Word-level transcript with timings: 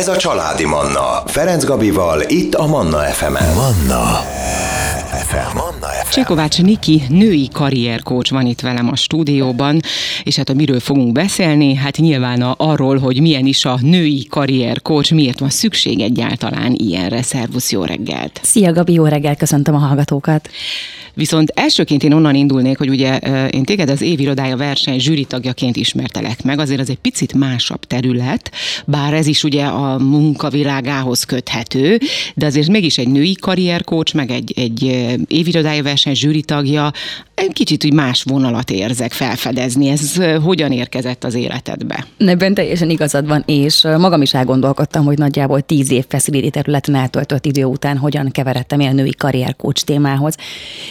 Ez 0.00 0.08
a 0.08 0.16
Családi 0.16 0.64
Manna. 0.64 1.22
Ferenc 1.26 1.64
Gabival, 1.64 2.22
itt 2.26 2.54
a 2.54 2.66
Manna 2.66 2.98
FM-en. 2.98 3.54
Manna 3.54 4.24
FM. 5.26 5.56
Manna 5.56 5.86
FM. 6.04 6.10
Csekovács 6.12 6.62
Niki 6.62 7.02
női 7.08 7.48
karrierkócs 7.52 8.30
van 8.30 8.46
itt 8.46 8.60
velem 8.60 8.88
a 8.88 8.96
stúdióban, 8.96 9.80
és 10.22 10.36
hát 10.36 10.48
a 10.48 10.54
miről 10.54 10.80
fogunk 10.80 11.12
beszélni? 11.12 11.74
Hát 11.74 11.96
nyilván 11.96 12.42
a, 12.42 12.54
arról, 12.58 12.98
hogy 12.98 13.20
milyen 13.20 13.46
is 13.46 13.64
a 13.64 13.78
női 13.82 14.26
karrierkócs, 14.28 15.12
miért 15.12 15.38
van 15.38 15.50
szükség 15.50 16.00
egyáltalán 16.00 16.74
ilyenre. 16.76 17.22
Szervusz, 17.22 17.72
jó 17.72 17.84
reggelt! 17.84 18.40
Szia 18.42 18.72
Gabi, 18.72 18.92
jó 18.92 19.04
reggelt, 19.04 19.38
köszöntöm 19.38 19.74
a 19.74 19.78
hallgatókat! 19.78 20.50
Viszont 21.14 21.52
elsőként 21.54 22.02
én 22.02 22.12
onnan 22.12 22.34
indulnék, 22.34 22.78
hogy 22.78 22.88
ugye 22.88 23.18
én 23.48 23.64
téged 23.64 23.90
az 23.90 24.00
évirodája 24.00 24.56
verseny 24.56 24.98
zsűritagjaként 24.98 25.76
ismertelek 25.76 26.42
meg, 26.42 26.58
azért 26.58 26.80
az 26.80 26.90
egy 26.90 26.98
picit 26.98 27.34
másabb 27.34 27.84
terület, 27.84 28.50
bár 28.86 29.14
ez 29.14 29.26
is 29.26 29.44
ugye 29.44 29.64
a 29.64 29.98
munkavilágához 29.98 31.24
köthető, 31.24 32.00
de 32.34 32.46
azért 32.46 32.68
mégis 32.68 32.98
egy 32.98 33.08
női 33.08 33.34
karrierkócs, 33.34 34.14
meg 34.14 34.30
egy, 34.30 34.52
egy 34.56 35.06
évirodája 35.28 35.82
verseny 35.82 36.14
zsűritagja, 36.14 36.92
egy 37.34 37.52
kicsit 37.52 37.84
úgy 37.84 37.92
más 37.92 38.22
vonalat 38.22 38.70
érzek 38.70 39.12
felfedezni. 39.12 39.88
Ez 39.88 40.00
hogyan 40.42 40.72
érkezett 40.72 41.24
az 41.24 41.34
életedbe? 41.34 42.06
Ebben 42.18 42.54
teljesen 42.54 42.90
igazad 42.90 43.26
van, 43.26 43.42
és 43.46 43.82
magam 43.98 44.22
is 44.22 44.34
elgondolkodtam, 44.34 45.04
hogy 45.04 45.18
nagyjából 45.18 45.60
tíz 45.60 45.90
év 45.90 46.04
feszüliti 46.08 46.50
területen 46.50 46.94
eltöltött 46.94 47.46
idő 47.46 47.64
után 47.64 47.96
hogyan 47.96 48.30
keveredtem 48.30 48.80
a 48.80 48.92
női 48.92 49.14
karrierkócs 49.14 49.82
témához. 49.82 50.34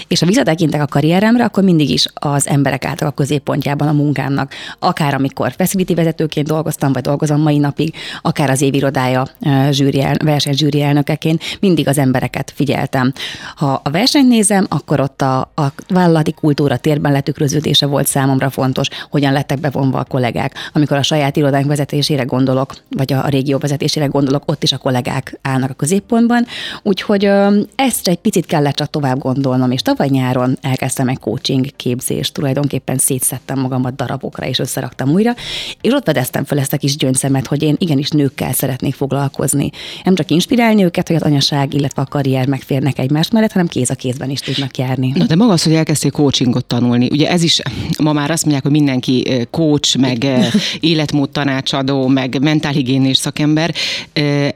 És 0.08 0.20
ha 0.20 0.26
visszatekintek 0.26 0.82
a 0.82 0.86
karrieremre, 0.86 1.44
akkor 1.44 1.64
mindig 1.64 1.90
is 1.90 2.06
az 2.14 2.48
emberek 2.48 2.86
álltak 2.86 3.08
a 3.08 3.12
középpontjában 3.12 3.88
a 3.88 3.92
munkámnak. 3.92 4.54
Akár 4.80 5.14
amikor 5.14 5.52
facility 5.58 5.94
vezetőként 5.94 6.48
dolgoztam, 6.48 6.94
vagy 6.94 7.02
dolgozom 7.02 7.42
mai 7.42 7.58
napig, 7.58 7.94
akár 8.22 8.50
az 8.50 8.62
évirodája 8.62 9.28
zsűri, 9.70 10.06
versenyzsűri 10.24 10.82
elnökeként, 10.82 11.44
mindig 11.60 11.88
az 11.88 11.98
embereket 11.98 12.52
figyeltem. 12.56 13.14
Ha 13.56 13.82
a 13.84 13.90
versenyt 13.90 14.28
nézem, 14.28 14.66
akkor 14.70 15.00
ott 15.00 15.22
a, 15.22 15.40
a 15.40 15.74
vállalati 15.90 16.32
kultúra 16.32 16.78
térben 16.78 17.12
letükröződése 17.12 17.86
volt 17.86 18.08
számomra 18.08 18.50
fontos, 18.50 18.88
hogyan 19.10 19.34
lettek 19.34 19.60
bevonva 19.60 20.00
a 20.00 20.04
kollégák. 20.04 20.54
Amikor 20.74 20.98
a 20.98 21.04
saját 21.04 21.36
irodánk 21.36 21.66
vezetésére 21.66 22.24
gondolok, 22.24 22.74
vagy 22.90 23.14
a, 23.14 23.28
régió 23.28 23.58
vezetésére 23.58 24.06
gondolok, 24.06 24.44
ott 24.46 24.64
is 24.64 24.72
a 24.72 24.78
kollégák 24.78 25.40
állnak 25.42 25.70
a 25.70 25.74
középpontban. 25.74 26.46
Úgyhogy 26.84 27.32
ezt 27.76 28.08
egy 28.08 28.18
picit 28.18 28.46
kellett 28.46 28.76
csak 28.76 28.90
tovább 28.90 29.20
gondolnom, 29.20 29.72
és 29.72 29.82
tavaly 29.82 30.08
nyáron 30.10 30.58
elkezdtem 30.62 31.08
egy 31.08 31.20
coaching 31.20 31.66
képzést, 31.76 32.34
tulajdonképpen 32.34 32.98
szétszettem 32.98 33.60
magamat 33.60 33.96
darabokra, 33.96 34.46
és 34.46 34.60
összeraktam 34.60 35.10
újra, 35.10 35.34
és 35.82 35.94
ott 35.94 36.06
vedeztem 36.06 36.44
fel 36.44 36.60
ezt 36.60 36.74
a 36.74 36.78
kis 36.78 36.98
gyöngyszemet, 36.98 37.48
hogy 37.48 37.64
én 37.64 37.76
igenis 37.78 38.10
nőkkel 38.10 38.54
szeretnék 38.54 38.94
foglalkozni. 38.94 39.70
Nem 40.04 40.16
csak 40.16 40.32
inspirálni 40.32 40.84
őket, 40.84 41.08
hogy 41.08 41.16
az 41.16 41.22
anyaság, 41.22 41.74
illetve 41.74 42.02
a 42.02 42.06
karrier 42.06 42.48
megférnek 42.48 43.00
egymás 43.00 43.30
mellett, 43.32 43.52
hanem 43.52 43.68
kéz 43.68 43.90
a 43.90 43.96
kézben 43.96 44.30
is 44.30 44.40
tudnak 44.40 44.78
járni. 44.78 45.14
Na 45.16 45.26
de 45.26 45.36
maga 45.36 45.52
az, 45.52 45.64
hogy 45.64 45.74
elkezdték 45.74 46.12
coachingot 46.12 46.66
tanulni, 46.66 47.08
ugye 47.12 47.30
ez 47.30 47.44
is, 47.44 47.62
ma 48.00 48.14
már 48.14 48.32
azt 48.32 48.44
mondják, 48.44 48.64
hogy 48.64 48.72
mindenki 49.06 49.48
coach, 49.52 49.98
meg 49.98 50.26
életmód 50.80 51.30
tanácsadó, 51.30 52.08
meg 52.08 52.42
mentálhigiénés 52.42 53.18
szakember. 53.18 53.74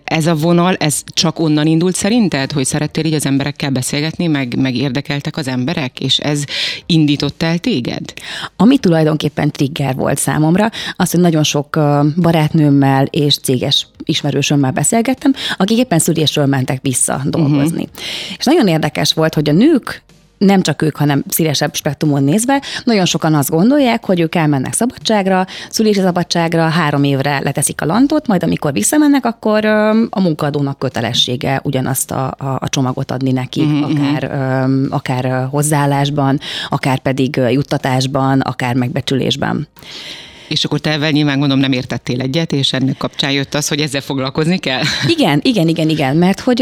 Ez 0.04 0.28
a 0.28 0.36
vonal, 0.36 0.76
ez 0.76 1.04
csak 1.14 1.40
onnan 1.40 1.68
indult 1.68 1.96
szerinted, 1.96 2.52
hogy 2.52 2.66
szerettél 2.66 3.06
így 3.06 3.14
az 3.14 3.26
emberekkel 3.26 3.70
beszélgetni, 3.70 4.28
meg, 4.28 4.56
meg 4.58 4.76
érdekeltek 4.76 5.38
az 5.38 5.48
emberek, 5.48 6.00
és 6.00 6.18
ez 6.18 6.44
indított 6.86 7.44
el 7.44 7.58
téged? 7.58 8.14
Ami 8.56 8.78
tulajdonképpen 8.78 9.52
trigger 9.52 9.96
volt 9.96 10.18
számomra, 10.18 10.70
az, 10.96 11.12
hogy 11.12 11.20
nagyon 11.20 11.44
sok 11.44 11.80
barátnőmmel 12.16 13.06
és 13.06 13.38
céges 13.38 13.88
ismerősömmel 14.06 14.72
beszélgettem, 14.72 15.34
akik 15.58 15.78
éppen 15.78 16.00
szülésről 16.00 16.46
mentek 16.46 16.82
vissza 16.82 17.22
dolgozni. 17.26 17.82
Uh-huh. 17.82 18.38
És 18.38 18.46
nagyon 18.46 18.68
érdekes 18.68 19.14
volt, 19.14 19.34
hogy 19.34 19.50
a 19.50 19.54
nők 19.54 20.04
nem 20.46 20.62
csak 20.62 20.82
ők, 20.82 20.98
hanem 20.98 21.24
szélesebb 21.28 21.76
spektrumon 21.76 22.24
nézve, 22.24 22.62
nagyon 22.84 23.06
sokan 23.06 23.34
azt 23.34 23.50
gondolják, 23.50 24.06
hogy 24.06 24.20
ők 24.20 24.36
elmennek 24.36 24.74
szabadságra, 24.74 25.46
szülési 25.70 26.00
szabadságra, 26.00 26.62
három 26.62 27.04
évre 27.04 27.40
leteszik 27.40 27.82
a 27.82 27.86
lantot, 27.86 28.28
majd 28.28 28.44
amikor 28.44 28.74
visszamennek, 28.74 29.26
akkor 29.26 29.66
a 30.10 30.22
munkadónak 30.22 30.80
kötelessége 30.80 31.60
ugyanazt 31.64 32.12
a, 32.12 32.34
a, 32.38 32.46
a 32.60 32.70
csomagot 32.70 33.12
adni 33.12 33.32
nekik, 33.32 33.68
mm-hmm. 33.68 33.84
akár, 33.84 34.32
akár 34.90 35.48
hozzáállásban, 35.50 36.40
akár 36.70 37.00
pedig 37.00 37.36
juttatásban, 37.36 38.40
akár 38.40 38.76
megbecsülésben. 38.76 39.68
És 40.54 40.64
akkor 40.64 40.80
te 40.80 40.92
ebben 40.92 41.12
nyilván 41.12 41.40
gondolom 41.40 41.62
nem 41.62 41.72
értettél 41.72 42.22
egyet, 42.22 42.52
és 42.52 42.74
ennek 42.74 42.98
kapcsán 42.98 43.32
jött 43.32 43.54
az, 43.54 43.68
hogy 43.68 43.80
ezzel 43.80 44.02
foglalkozni 44.02 44.58
kell? 44.58 44.82
Igen, 45.08 45.40
igen, 45.44 45.68
igen, 45.68 45.90
igen, 45.90 46.16
mert 46.16 46.40
hogy 46.40 46.60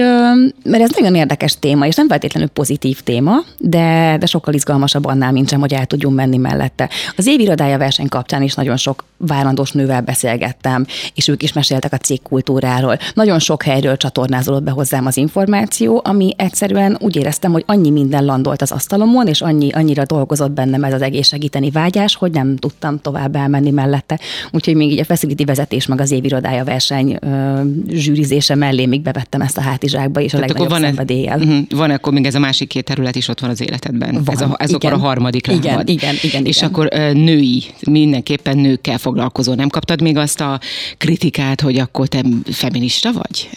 mert 0.64 0.84
ez 0.84 0.90
nagyon 1.00 1.16
érdekes 1.16 1.60
téma, 1.60 1.86
és 1.86 1.96
nem 1.96 2.08
feltétlenül 2.08 2.50
pozitív 2.50 3.02
téma, 3.02 3.36
de, 3.58 4.18
de 4.20 4.26
sokkal 4.26 4.54
izgalmasabb 4.54 5.06
annál, 5.06 5.32
mint 5.32 5.50
sem, 5.50 5.60
hogy 5.60 5.74
el 5.74 5.86
tudjunk 5.86 6.16
menni 6.16 6.38
mellette. 6.38 6.90
Az 7.16 7.28
évirodája 7.28 7.78
verseny 7.78 8.08
kapcsán 8.08 8.42
is 8.42 8.54
nagyon 8.54 8.78
sok 8.78 9.04
várandós 9.18 9.72
nővel 9.72 10.02
beszélgettem, 10.02 10.86
és 11.14 11.28
ők 11.28 11.44
is 11.44 11.54
meséltek 11.54 11.94
a 11.94 11.98
cégkultúráról. 11.98 12.98
Nagyon 13.14 13.40
sok 13.40 13.64
helyről 13.64 13.98
csatornázolott 13.98 14.64
be 14.64 14.72
hozzám 14.72 15.06
az 15.06 15.18
információ, 15.18 16.02
ami 16.04 16.34
egyszerűen 16.38 16.98
úgy 17.00 17.16
éreztem, 17.16 17.52
hogy 17.52 17.64
annyi 17.68 17.90
minden 17.90 18.26
landolt 18.26 18.62
az 18.62 18.72
asztalomon, 18.72 19.28
és 19.28 19.42
annyi, 19.42 19.72
annyira 19.72 20.06
dolgozott 20.06 20.52
bennem 20.52 20.84
ez 20.84 20.94
az 20.94 21.02
egész 21.02 21.28
segíteni 21.28 21.70
vágyás, 21.70 22.16
hogy 22.16 22.32
nem 22.32 22.56
tudtam 22.58 23.00
tovább 23.00 23.36
elmenni 23.36 23.72
mellette. 23.82 24.20
Úgyhogy 24.52 24.76
még 24.76 24.92
így 24.92 25.00
a 25.00 25.06
facility 25.06 25.44
vezetés, 25.46 25.86
meg 25.86 26.02
az 26.02 26.12
évirodája 26.12 26.64
verseny 26.64 27.18
ö, 27.22 27.62
zsűrizése 27.90 28.56
mellé 28.56 28.86
még 28.86 29.02
bevettem 29.02 29.42
ezt 29.42 29.58
a 29.58 29.62
hátizsákba, 29.62 30.22
és 30.22 30.32
Tehát 30.32 30.44
a 30.44 30.48
legnagyobb 30.48 30.72
van 30.72 30.82
szenvedéllyel. 30.82 31.40
Ez, 31.40 31.48
uh-huh, 31.48 31.66
van 31.70 31.90
akkor 31.90 32.14
még 32.14 32.26
ez 32.26 32.36
a 32.36 32.40
másik 32.40 32.68
két 32.68 32.84
terület 32.84 33.16
is 33.16 33.28
ott 33.28 33.40
van 33.40 33.50
az 33.50 33.62
életedben. 33.62 34.24
Van, 34.24 34.36
ez, 34.36 34.42
a, 34.42 34.56
ez 34.58 34.70
igen. 34.70 34.92
akkor 34.92 35.04
a 35.04 35.08
harmadik 35.08 35.48
igen, 35.48 35.62
lábad. 35.62 35.90
Igen, 35.90 36.16
igen, 36.22 36.46
És 36.46 36.58
igen. 36.58 36.70
akkor 36.70 36.88
női, 37.14 37.64
mindenképpen 37.88 38.58
nőkkel 38.58 38.98
foglalkozó. 38.98 39.54
Nem 39.54 39.70
kaptad 39.70 40.02
még 40.02 40.18
azt 40.18 40.42
a 40.42 40.60
kritikát, 40.98 41.62
hogy 41.62 41.78
akkor 41.78 42.08
te 42.08 42.22
feminista 42.52 43.12
vagy? 43.12 43.50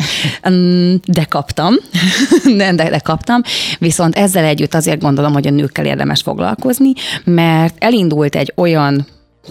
De 1.04 1.24
kaptam, 1.24 1.74
de, 2.58 2.74
de, 2.74 2.90
de 2.90 2.98
kaptam, 2.98 3.42
viszont 3.78 4.14
ezzel 4.14 4.44
együtt 4.44 4.74
azért 4.74 5.00
gondolom, 5.00 5.32
hogy 5.32 5.46
a 5.46 5.50
nőkkel 5.50 5.86
érdemes 5.86 6.22
foglalkozni, 6.22 6.92
mert 7.24 7.74
elindult 7.78 8.34
egy 8.34 8.52
olyan 8.56 9.06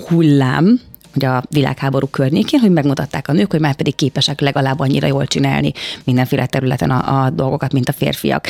hullám, 0.07 0.79
hogy 1.13 1.25
a 1.25 1.43
világháború 1.49 2.07
környékén, 2.07 2.59
hogy 2.59 2.71
megmutatták 2.71 3.27
a 3.27 3.33
nők, 3.33 3.51
hogy 3.51 3.59
már 3.59 3.75
pedig 3.75 3.95
képesek 3.95 4.41
legalább 4.41 4.79
annyira 4.79 5.07
jól 5.07 5.27
csinálni 5.27 5.71
mindenféle 6.03 6.45
területen 6.45 6.89
a, 6.89 7.23
a 7.23 7.29
dolgokat, 7.29 7.73
mint 7.73 7.89
a 7.89 7.93
férfiak. 7.93 8.47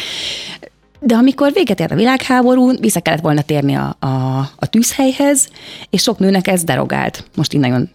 De 0.99 1.15
amikor 1.15 1.51
véget 1.53 1.79
ért 1.79 1.91
a 1.91 1.95
világháború, 1.95 2.77
vissza 2.79 2.99
kellett 2.99 3.21
volna 3.21 3.41
térni 3.41 3.75
a, 3.75 3.95
a, 3.99 4.37
a 4.55 4.65
tűzhelyhez, 4.65 5.47
és 5.89 6.01
sok 6.01 6.19
nőnek 6.19 6.47
ez 6.47 6.63
derogált. 6.63 7.25
Most 7.35 7.53
így 7.53 7.59
nagyon 7.59 7.89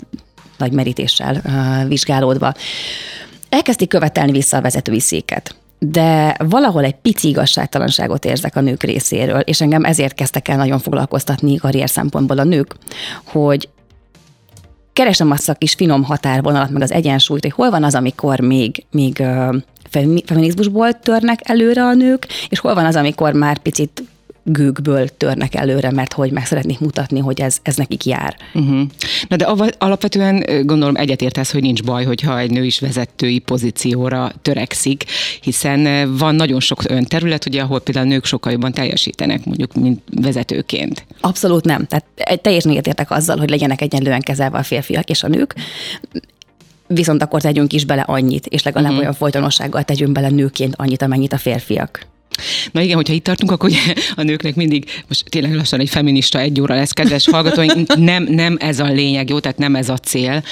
nagy 0.58 0.72
merítéssel 0.72 1.42
uh, 1.44 1.88
vizsgálódva. 1.88 2.54
Elkezdték 3.48 3.88
követelni 3.88 4.32
vissza 4.32 4.56
a 4.56 4.60
vezetői 4.60 5.00
széket 5.00 5.54
de 5.78 6.37
valahol 6.39 6.84
egy 6.84 6.94
pici 6.94 7.28
igazságtalanságot 7.28 8.25
érzek 8.25 8.56
a 8.56 8.61
nők 8.61 8.83
részéről, 8.83 9.41
és 9.41 9.61
engem 9.61 9.84
ezért 9.84 10.15
kezdtek 10.15 10.49
el 10.49 10.56
nagyon 10.56 10.78
foglalkoztatni 10.78 11.56
karrier 11.56 11.91
szempontból 11.91 12.39
a 12.39 12.44
nők, 12.44 12.75
hogy 13.25 13.69
keresem 14.93 15.31
azt 15.31 15.49
a 15.49 15.55
kis 15.55 15.75
finom 15.75 16.05
határvonalat, 16.05 16.71
meg 16.71 16.83
az 16.83 16.93
egyensúlyt, 16.93 17.43
hogy 17.43 17.53
hol 17.53 17.71
van 17.71 17.84
az, 17.84 17.94
amikor 17.94 18.41
még, 18.41 18.84
még 18.91 19.22
feminizmusból 20.25 20.93
törnek 20.93 21.41
előre 21.43 21.84
a 21.84 21.94
nők, 21.94 22.27
és 22.49 22.59
hol 22.59 22.75
van 22.75 22.84
az, 22.84 22.97
amikor 22.97 23.33
már 23.33 23.59
picit 23.59 24.03
gőkből 24.50 25.09
törnek 25.09 25.54
előre, 25.54 25.91
mert 25.91 26.12
hogy 26.12 26.31
meg 26.31 26.47
szeretnék 26.47 26.81
mutatni, 26.81 27.19
hogy 27.20 27.41
ez, 27.41 27.59
ez 27.62 27.76
nekik 27.76 28.04
jár. 28.04 28.36
Uh-huh. 28.54 28.81
Na 29.28 29.36
de 29.36 29.44
alapvetően 29.78 30.44
gondolom 30.66 30.97
egyetértesz, 30.97 31.53
hogy 31.53 31.62
nincs 31.62 31.82
baj, 31.82 32.04
hogyha 32.04 32.38
egy 32.38 32.50
nő 32.50 32.64
is 32.64 32.81
vezetői 32.81 33.38
pozícióra 33.38 34.32
törekszik, 34.43 35.05
hiszen 35.40 36.12
van 36.17 36.34
nagyon 36.34 36.61
sok 36.61 36.82
olyan 36.90 37.05
terület, 37.05 37.46
ugye, 37.46 37.62
ahol 37.62 37.81
például 37.81 38.06
nők 38.06 38.25
sokkal 38.25 38.52
jobban 38.52 38.73
teljesítenek, 38.73 39.44
mondjuk, 39.44 39.75
mint 39.75 40.02
vezetőként. 40.23 41.06
Abszolút 41.20 41.64
nem. 41.64 41.87
Tehát 41.87 42.43
teljesen 42.43 42.70
egyetértek 42.70 43.11
azzal, 43.11 43.38
hogy 43.38 43.50
legyenek 43.50 43.81
egyenlően 43.81 44.20
kezelve 44.20 44.58
a 44.58 44.62
férfiak 44.62 45.11
és 45.11 45.23
a 45.23 45.28
nők 45.28 45.55
viszont 46.88 47.23
akkor 47.23 47.40
tegyünk 47.40 47.73
is 47.73 47.84
bele 47.84 48.02
annyit, 48.02 48.46
és 48.46 48.62
legalább 48.62 48.88
uh-huh. 48.88 49.00
olyan 49.02 49.14
folytonossággal 49.14 49.82
tegyünk 49.82 50.12
bele 50.12 50.28
nőként 50.28 50.75
annyit, 50.76 51.02
amennyit 51.02 51.32
a 51.32 51.38
férfiak. 51.38 52.06
Na 52.73 52.81
igen, 52.81 52.96
hogyha 52.96 53.14
itt 53.14 53.25
tartunk, 53.25 53.50
akkor 53.50 53.69
ugye 53.69 53.94
a 54.17 54.23
nőknek 54.23 54.55
mindig, 54.55 54.85
most 55.08 55.25
tényleg 55.29 55.55
lassan 55.55 55.81
egy 55.81 55.88
feminista 55.88 56.40
egy 56.40 56.61
óra 56.61 56.75
lesz, 56.75 56.93
kedves 56.93 57.29
hallgatóink, 57.29 57.96
nem, 57.96 58.26
nem 58.31 58.56
ez 58.61 58.81
a 58.81 58.87
lényeg, 58.87 59.29
jó, 59.29 59.38
tehát 59.38 59.58
nem 59.58 59.75
ez 59.75 59.88
a 59.88 59.96
cél, 59.96 60.43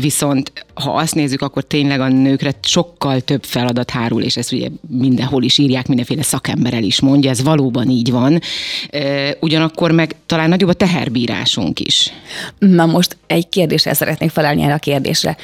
viszont 0.00 0.52
ha 0.74 0.92
azt 0.92 1.14
nézzük, 1.14 1.42
akkor 1.42 1.62
tényleg 1.62 2.00
a 2.00 2.08
nőkre 2.08 2.52
sokkal 2.62 3.20
több 3.20 3.44
feladat 3.44 3.90
hárul, 3.90 4.22
és 4.22 4.36
ezt 4.36 4.52
ugye 4.52 4.68
mindenhol 4.88 5.42
is 5.42 5.58
írják, 5.58 5.86
mindenféle 5.86 6.22
szakember 6.22 6.74
el 6.74 6.82
is 6.82 7.00
mondja, 7.00 7.30
ez 7.30 7.42
valóban 7.42 7.88
így 7.88 8.10
van. 8.10 8.40
Ugyanakkor 9.40 9.90
meg 9.90 10.16
talán 10.26 10.48
nagyobb 10.48 10.68
a 10.68 10.72
teherbírásunk 10.72 11.80
is. 11.80 12.12
Na 12.58 12.86
most 12.86 13.16
egy 13.26 13.48
kérdéssel 13.48 13.94
szeretnék 13.94 14.30
felelni 14.30 14.62
erre 14.62 14.74
a 14.74 14.78
kérdésre 14.78 15.36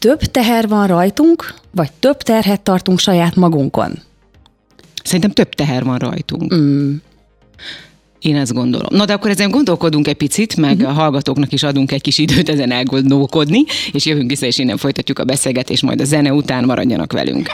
több 0.00 0.20
teher 0.20 0.68
van 0.68 0.86
rajtunk, 0.86 1.54
vagy 1.70 1.90
több 1.98 2.16
terhet 2.16 2.60
tartunk 2.60 2.98
saját 2.98 3.34
magunkon? 3.34 4.02
Szerintem 5.02 5.30
több 5.30 5.54
teher 5.54 5.84
van 5.84 5.98
rajtunk. 5.98 6.54
Mm. 6.54 6.94
Én 8.20 8.36
ezt 8.36 8.52
gondolom. 8.52 8.96
Na 8.96 9.04
de 9.04 9.12
akkor 9.12 9.30
ezen 9.30 9.50
gondolkodunk 9.50 10.08
egy 10.08 10.16
picit, 10.16 10.56
meg 10.56 10.76
uh-huh. 10.76 10.90
a 10.90 10.92
hallgatóknak 10.92 11.52
is 11.52 11.62
adunk 11.62 11.92
egy 11.92 12.02
kis 12.02 12.18
időt 12.18 12.48
ezen 12.48 12.70
elgondolkodni, 12.70 13.64
és 13.92 14.06
jövünk 14.06 14.30
vissza, 14.30 14.46
és 14.46 14.58
innen 14.58 14.76
folytatjuk 14.76 15.18
a 15.18 15.24
beszélgetést, 15.24 15.82
majd 15.82 16.00
a 16.00 16.04
zene 16.04 16.32
után 16.32 16.64
maradjanak 16.64 17.12
velünk. 17.12 17.48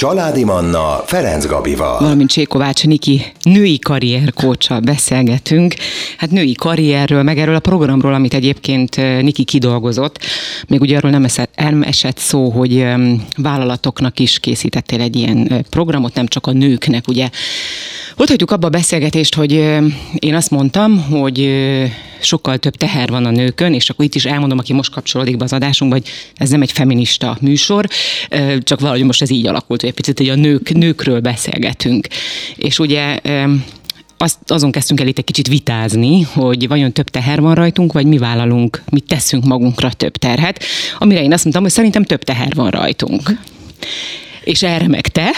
Családi 0.00 0.44
Manna 0.44 1.02
Ferenc 1.06 1.46
Gabival. 1.46 1.98
Valamint 1.98 2.30
Csékovács 2.30 2.84
Niki 2.84 3.22
női 3.42 3.78
karrierkócsal 3.78 4.80
beszélgetünk. 4.80 5.74
Hát 6.16 6.30
női 6.30 6.52
karrierről, 6.52 7.22
meg 7.22 7.38
erről 7.38 7.54
a 7.54 7.60
programról, 7.60 8.14
amit 8.14 8.34
egyébként 8.34 8.96
Niki 8.96 9.44
kidolgozott. 9.44 10.18
Még 10.68 10.80
ugye 10.80 10.96
arról 10.96 11.10
nem 11.10 11.24
esett, 11.24 11.52
nem 11.56 11.82
esett 11.82 12.18
szó, 12.18 12.50
hogy 12.50 12.86
vállalatoknak 13.36 14.18
is 14.18 14.38
készítettél 14.38 15.00
egy 15.00 15.16
ilyen 15.16 15.66
programot, 15.70 16.14
nem 16.14 16.26
csak 16.26 16.46
a 16.46 16.52
nőknek, 16.52 17.08
ugye. 17.08 17.28
Ott 18.16 18.28
hagyjuk 18.28 18.50
abba 18.50 18.66
a 18.66 18.70
beszélgetést, 18.70 19.34
hogy 19.34 19.52
én 20.18 20.34
azt 20.34 20.50
mondtam, 20.50 21.02
hogy 21.02 21.50
sokkal 22.20 22.58
több 22.58 22.76
teher 22.76 23.08
van 23.08 23.24
a 23.24 23.30
nőkön, 23.30 23.74
és 23.74 23.90
akkor 23.90 24.04
itt 24.04 24.14
is 24.14 24.24
elmondom, 24.24 24.58
aki 24.58 24.72
most 24.72 24.92
kapcsolódik 24.92 25.36
be 25.36 25.44
az 25.44 25.52
adásunkba, 25.52 25.96
hogy 25.96 26.08
ez 26.34 26.50
nem 26.50 26.62
egy 26.62 26.72
feminista 26.72 27.36
műsor, 27.40 27.86
csak 28.58 28.80
valahogy 28.80 29.02
most 29.02 29.22
ez 29.22 29.30
így 29.30 29.46
alakult, 29.46 29.80
hogy 29.80 29.88
egy 29.88 29.96
picit 29.96 30.18
hogy 30.18 30.28
a 30.28 30.34
nők, 30.34 30.72
nőkről 30.72 31.20
beszélgetünk. 31.20 32.06
És 32.56 32.78
ugye 32.78 33.18
azt, 34.16 34.38
azon 34.46 34.70
kezdtünk 34.70 35.00
el 35.00 35.06
itt 35.06 35.18
egy 35.18 35.24
kicsit 35.24 35.48
vitázni, 35.48 36.22
hogy 36.22 36.68
vajon 36.68 36.92
több 36.92 37.08
teher 37.08 37.40
van 37.40 37.54
rajtunk, 37.54 37.92
vagy 37.92 38.06
mi 38.06 38.18
vállalunk, 38.18 38.82
mit 38.90 39.04
teszünk 39.04 39.44
magunkra 39.44 39.92
több 39.92 40.16
terhet, 40.16 40.64
amire 40.98 41.22
én 41.22 41.32
azt 41.32 41.42
mondtam, 41.42 41.64
hogy 41.64 41.72
szerintem 41.72 42.04
több 42.04 42.22
teher 42.22 42.54
van 42.54 42.70
rajtunk. 42.70 43.38
És 44.50 44.62
erre 44.62 44.88
meg 44.88 45.08
te. 45.08 45.30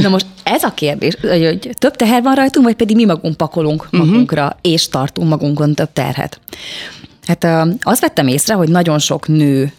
Na 0.00 0.08
most 0.08 0.26
ez 0.42 0.62
a 0.62 0.74
kérdés, 0.74 1.16
hogy 1.20 1.70
több 1.78 1.96
teher 1.96 2.22
van 2.22 2.34
rajtunk, 2.34 2.66
vagy 2.66 2.76
pedig 2.76 2.96
mi 2.96 3.04
magunk 3.04 3.36
pakolunk 3.36 3.90
mhm. 3.90 4.06
magunkra, 4.06 4.44
uh-huh. 4.44 4.58
és 4.60 4.88
tartunk 4.88 5.28
magunkon 5.28 5.74
több 5.74 5.92
terhet. 5.92 6.40
Hát 7.26 7.46
azt 7.82 8.00
vettem 8.00 8.26
észre, 8.26 8.54
hogy 8.54 8.68
nagyon 8.68 8.98
sok 8.98 9.28
nő 9.28 9.72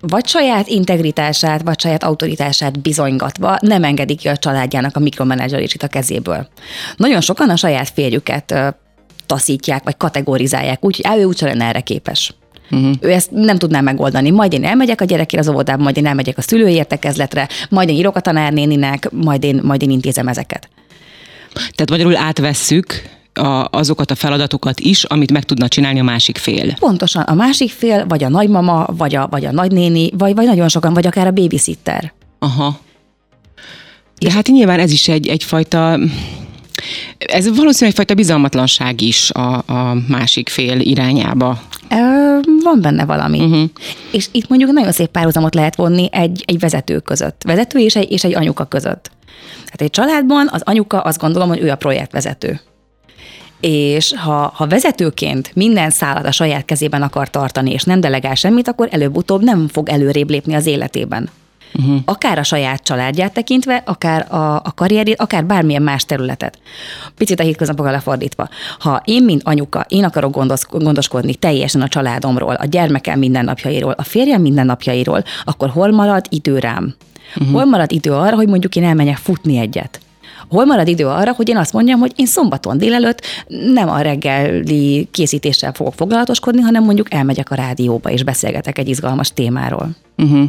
vagy 0.00 0.26
saját 0.26 0.68
integritását, 0.68 1.62
vagy 1.62 1.80
saját 1.80 2.02
autoritását 2.02 2.80
bizonygatva 2.80 3.58
nem 3.60 3.84
engedik 3.84 4.18
ki 4.18 4.28
a 4.28 4.36
családjának 4.36 4.96
a 4.96 5.00
mikromenedzselését 5.00 5.82
a 5.82 5.88
kezéből. 5.88 6.48
Nagyon 6.96 7.20
sokan 7.20 7.50
a 7.50 7.56
saját 7.56 7.90
férjüket 7.94 8.54
taszítják, 9.26 9.84
vagy 9.84 9.96
kategorizálják, 9.96 10.84
úgyhogy 10.84 11.18
ő 11.18 11.24
úgyse 11.24 11.46
lenne 11.46 11.64
erre 11.64 11.80
képes. 11.80 12.34
Uh-huh. 12.70 12.94
Ő 13.00 13.10
ezt 13.12 13.30
nem 13.30 13.58
tudná 13.58 13.80
megoldani. 13.80 14.30
Majd 14.30 14.52
én 14.52 14.64
elmegyek 14.64 15.00
a 15.00 15.04
gyerekére 15.04 15.42
az 15.42 15.48
óvodába, 15.48 15.82
majd 15.82 15.96
én 15.96 16.06
elmegyek 16.06 16.38
a 16.38 16.42
szülői 16.42 16.72
értekezletre, 16.72 17.48
majd 17.68 17.88
én 17.88 17.96
írok 17.96 18.16
a 18.16 18.20
tanárnéninek, 18.20 19.10
majd 19.10 19.44
én, 19.44 19.60
majd 19.62 19.82
én 19.82 19.90
intézem 19.90 20.28
ezeket. 20.28 20.68
Tehát 21.52 21.90
magyarul 21.90 22.16
átvesszük 22.16 23.02
a, 23.32 23.68
azokat 23.70 24.10
a 24.10 24.14
feladatokat 24.14 24.80
is, 24.80 25.04
amit 25.04 25.32
meg 25.32 25.44
tudna 25.44 25.68
csinálni 25.68 26.00
a 26.00 26.02
másik 26.02 26.38
fél. 26.38 26.74
Pontosan, 26.78 27.22
a 27.22 27.34
másik 27.34 27.70
fél, 27.70 28.06
vagy 28.06 28.24
a 28.24 28.28
nagymama, 28.28 28.86
vagy 28.96 29.14
a, 29.14 29.26
vagy 29.30 29.44
a 29.44 29.52
nagynéni, 29.52 30.10
vagy, 30.18 30.34
vagy 30.34 30.46
nagyon 30.46 30.68
sokan, 30.68 30.94
vagy 30.94 31.06
akár 31.06 31.26
a 31.26 31.30
babysitter. 31.30 32.12
Aha. 32.38 32.78
De 34.18 34.32
hát 34.32 34.46
nyilván 34.46 34.80
ez 34.80 34.92
is 34.92 35.08
egy, 35.08 35.26
egyfajta 35.26 35.98
ez 37.18 37.44
valószínűleg 37.44 37.90
egyfajta 37.90 38.14
bizalmatlanság 38.14 39.00
is 39.00 39.30
a, 39.30 39.54
a 39.66 39.96
másik 40.08 40.48
fél 40.48 40.80
irányába. 40.80 41.60
Van 42.62 42.80
benne 42.80 43.04
valami. 43.04 43.40
Uh-huh. 43.40 43.70
És 44.12 44.28
itt 44.32 44.48
mondjuk 44.48 44.70
nagyon 44.70 44.92
szép 44.92 45.08
párhuzamot 45.08 45.54
lehet 45.54 45.76
vonni 45.76 46.08
egy, 46.12 46.42
egy 46.46 46.58
vezető 46.58 46.98
között. 46.98 47.42
Vezető 47.44 47.78
és 47.78 47.96
egy, 47.96 48.10
és 48.10 48.24
egy 48.24 48.34
anyuka 48.34 48.64
között. 48.64 49.10
Hát 49.66 49.80
egy 49.80 49.90
családban 49.90 50.48
az 50.52 50.62
anyuka 50.64 51.00
azt 51.00 51.20
gondolom, 51.20 51.48
hogy 51.48 51.60
ő 51.60 51.70
a 51.70 51.76
projektvezető. 51.76 52.60
És 53.60 54.14
ha, 54.16 54.52
ha 54.54 54.66
vezetőként 54.66 55.50
minden 55.54 55.90
szállat 55.90 56.26
a 56.26 56.32
saját 56.32 56.64
kezében 56.64 57.02
akar 57.02 57.30
tartani, 57.30 57.72
és 57.72 57.82
nem 57.82 58.00
delegál 58.00 58.34
semmit, 58.34 58.68
akkor 58.68 58.88
előbb-utóbb 58.90 59.42
nem 59.42 59.68
fog 59.68 59.88
előrébb 59.88 60.30
lépni 60.30 60.54
az 60.54 60.66
életében. 60.66 61.28
Uh-huh. 61.74 62.00
Akár 62.04 62.38
a 62.38 62.42
saját 62.42 62.82
családját 62.82 63.32
tekintve, 63.32 63.82
akár 63.86 64.32
a, 64.32 64.54
a 64.54 64.72
karrierét, 64.74 65.20
akár 65.20 65.44
bármilyen 65.44 65.82
más 65.82 66.04
területet. 66.04 66.58
Picit 67.14 67.40
a 67.40 67.42
hétköznapokkal 67.42 67.92
lefordítva. 67.92 68.48
Ha 68.78 69.02
én, 69.04 69.24
mint 69.24 69.42
anyuka, 69.44 69.84
én 69.88 70.04
akarok 70.04 70.32
gondos, 70.32 70.62
gondoskodni 70.70 71.34
teljesen 71.34 71.82
a 71.82 71.88
családomról, 71.88 72.54
a 72.54 72.64
gyermekem 72.64 73.18
mindennapjairól, 73.18 73.94
a 73.96 74.02
férjem 74.02 74.40
mindennapjairól, 74.40 75.24
akkor 75.44 75.68
hol 75.68 75.90
marad 75.90 76.26
idő 76.28 76.58
rám? 76.58 76.94
Uh-huh. 77.36 77.52
Hol 77.52 77.64
marad 77.64 77.92
idő 77.92 78.12
arra, 78.12 78.36
hogy 78.36 78.48
mondjuk 78.48 78.76
én 78.76 78.84
elmenjek 78.84 79.16
futni 79.16 79.58
egyet? 79.58 80.00
Hol 80.48 80.64
marad 80.64 80.88
idő 80.88 81.06
arra, 81.06 81.32
hogy 81.32 81.48
én 81.48 81.56
azt 81.56 81.72
mondjam, 81.72 82.00
hogy 82.00 82.12
én 82.16 82.26
szombaton 82.26 82.78
délelőtt 82.78 83.20
nem 83.72 83.88
a 83.88 84.00
reggeli 84.00 85.08
készítéssel 85.10 85.72
fogok 85.72 85.94
foglalatoskodni, 85.94 86.60
hanem 86.60 86.84
mondjuk 86.84 87.14
elmegyek 87.14 87.50
a 87.50 87.54
rádióba 87.54 88.10
és 88.10 88.22
beszélgetek 88.22 88.78
egy 88.78 88.88
izgalmas 88.88 89.32
témáról. 89.32 89.88
Uh-huh. 90.16 90.44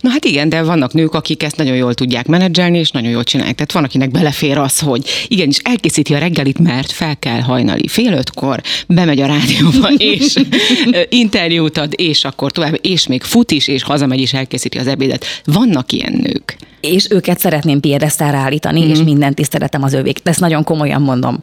Na 0.00 0.10
hát 0.10 0.24
igen, 0.24 0.48
de 0.48 0.62
vannak 0.62 0.92
nők, 0.92 1.14
akik 1.14 1.42
ezt 1.42 1.56
nagyon 1.56 1.76
jól 1.76 1.94
tudják 1.94 2.26
menedzselni, 2.26 2.78
és 2.78 2.90
nagyon 2.90 3.10
jól 3.10 3.24
csinálják. 3.24 3.56
Tehát 3.56 3.72
van, 3.72 3.84
akinek 3.84 4.10
belefér 4.10 4.58
az, 4.58 4.78
hogy 4.78 5.04
igenis 5.28 5.58
elkészíti 5.62 6.14
a 6.14 6.18
reggelit, 6.18 6.58
mert 6.58 6.92
fel 6.92 7.16
kell 7.18 7.40
hajnali 7.40 7.88
fél 7.88 8.12
ötkor, 8.12 8.60
bemegy 8.86 9.20
a 9.20 9.26
rádióba, 9.26 9.88
és 10.14 10.34
interjút 11.08 11.78
ad, 11.78 11.92
és 11.96 12.24
akkor 12.24 12.52
tovább, 12.52 12.78
és 12.80 13.06
még 13.06 13.22
fut 13.22 13.50
is, 13.50 13.68
és 13.68 13.82
hazamegy, 13.82 14.20
és 14.20 14.32
elkészíti 14.32 14.78
az 14.78 14.86
ebédet. 14.86 15.24
Vannak 15.44 15.92
ilyen 15.92 16.12
nők. 16.22 16.56
És 16.80 17.06
őket 17.10 17.38
szeretném 17.38 17.80
piedesztára 17.80 18.36
állítani, 18.36 18.80
mm-hmm. 18.80 18.90
és 18.90 18.98
minden 18.98 19.34
tiszteletem 19.34 19.82
az 19.82 19.92
övék. 19.92 20.18
Ezt 20.22 20.40
nagyon 20.40 20.64
komolyan 20.64 21.02
mondom 21.02 21.42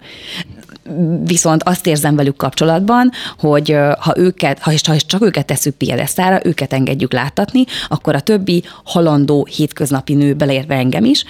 viszont 1.24 1.64
azt 1.64 1.88
érzem 1.88 2.16
velük 2.16 2.36
kapcsolatban, 2.36 3.12
hogy 3.40 3.78
ha 4.00 4.14
őket, 4.18 4.60
ha 4.60 4.72
is, 4.72 4.88
ha 4.88 4.96
csak 4.98 5.22
őket 5.22 5.46
tesszük 5.46 5.76
piedesztára, 5.76 6.40
őket 6.44 6.74
engedjük 6.74 7.14
láttatni, 7.14 7.64
akkor 7.88 8.16
a 8.16 8.20
többi 8.20 8.64
halandó 8.84 9.48
hétköznapi 9.52 10.14
nő, 10.14 10.34
beleértve 10.34 10.76
engem 10.76 11.06
is, 11.06 11.26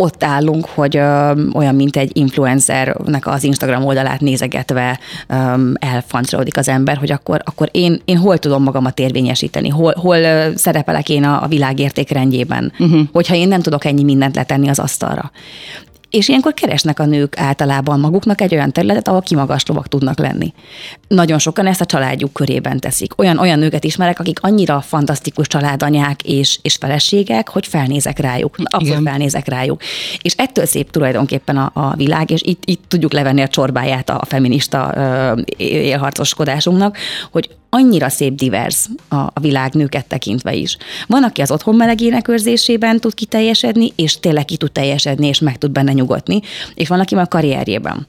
ott 0.00 0.24
állunk, 0.24 0.66
hogy 0.66 0.96
ö, 0.96 1.42
olyan, 1.52 1.74
mint 1.74 1.96
egy 1.96 2.16
influencernek 2.16 3.26
az 3.26 3.44
Instagram 3.44 3.84
oldalát 3.84 4.20
nézegetve 4.20 4.98
ö, 5.28 5.70
az 6.52 6.68
ember, 6.68 6.96
hogy 6.96 7.10
akkor, 7.12 7.40
akkor 7.44 7.68
én, 7.72 8.00
én 8.04 8.16
hol 8.16 8.38
tudom 8.38 8.62
magamat 8.62 8.98
érvényesíteni, 8.98 9.68
hol, 9.68 9.94
hol 9.96 10.16
ö, 10.16 10.48
szerepelek 10.54 11.08
én 11.08 11.24
a, 11.24 11.42
a 11.42 11.46
világ 11.46 11.78
értékrendjében, 11.78 12.72
uh-huh. 12.78 13.00
hogyha 13.12 13.34
én 13.34 13.48
nem 13.48 13.60
tudok 13.60 13.84
ennyi 13.84 14.02
mindent 14.02 14.34
letenni 14.34 14.68
az 14.68 14.78
asztalra. 14.78 15.30
És 16.10 16.28
ilyenkor 16.28 16.54
keresnek 16.54 16.98
a 16.98 17.04
nők 17.04 17.38
általában 17.38 18.00
maguknak 18.00 18.40
egy 18.40 18.54
olyan 18.54 18.72
területet, 18.72 19.08
ahol 19.08 19.20
kimagaslóak 19.20 19.88
tudnak 19.88 20.18
lenni. 20.18 20.52
Nagyon 21.08 21.38
sokan 21.38 21.66
ezt 21.66 21.80
a 21.80 21.84
családjuk 21.86 22.32
körében 22.32 22.78
teszik. 22.80 23.18
Olyan, 23.18 23.38
olyan 23.38 23.58
nőket 23.58 23.84
ismerek, 23.84 24.20
akik 24.20 24.38
annyira 24.42 24.80
fantasztikus 24.80 25.46
családanyák 25.46 26.22
és, 26.22 26.58
és 26.62 26.74
feleségek, 26.74 27.48
hogy 27.48 27.66
felnézek 27.66 28.18
rájuk. 28.18 28.56
Abszolút 28.64 29.08
felnézek 29.08 29.48
rájuk. 29.48 29.82
És 30.22 30.34
ettől 30.36 30.66
szép 30.66 30.90
tulajdonképpen 30.90 31.56
a, 31.56 31.70
a 31.74 31.94
világ, 31.96 32.30
és 32.30 32.40
itt, 32.42 32.62
itt 32.64 32.84
tudjuk 32.88 33.12
levenni 33.12 33.42
a 33.42 33.48
csorbáját 33.48 34.10
a 34.10 34.24
feminista 34.26 34.92
ö, 34.96 35.40
élharcoskodásunknak, 35.56 36.96
hogy 37.30 37.50
annyira 37.70 38.08
szép 38.08 38.34
divers 38.34 38.86
a, 39.08 39.16
a 39.16 39.40
világ 39.40 39.74
nőket 39.74 40.06
tekintve 40.06 40.54
is. 40.54 40.76
Van, 41.06 41.24
aki 41.24 41.40
az 41.40 41.50
otthon 41.50 41.74
melegének 41.74 42.28
őrzésében 42.28 43.00
tud 43.00 43.14
kiteljesedni, 43.14 43.92
és 43.96 44.20
tényleg 44.20 44.44
ki 44.44 44.56
tud 44.56 44.72
teljesedni, 44.72 45.26
és 45.26 45.38
meg 45.38 45.58
tud 45.58 45.70
benne 45.70 45.92
nyugodni, 45.92 46.40
és 46.74 46.88
van, 46.88 47.00
aki 47.00 47.14
a 47.14 47.26
karrierjében 47.26 48.06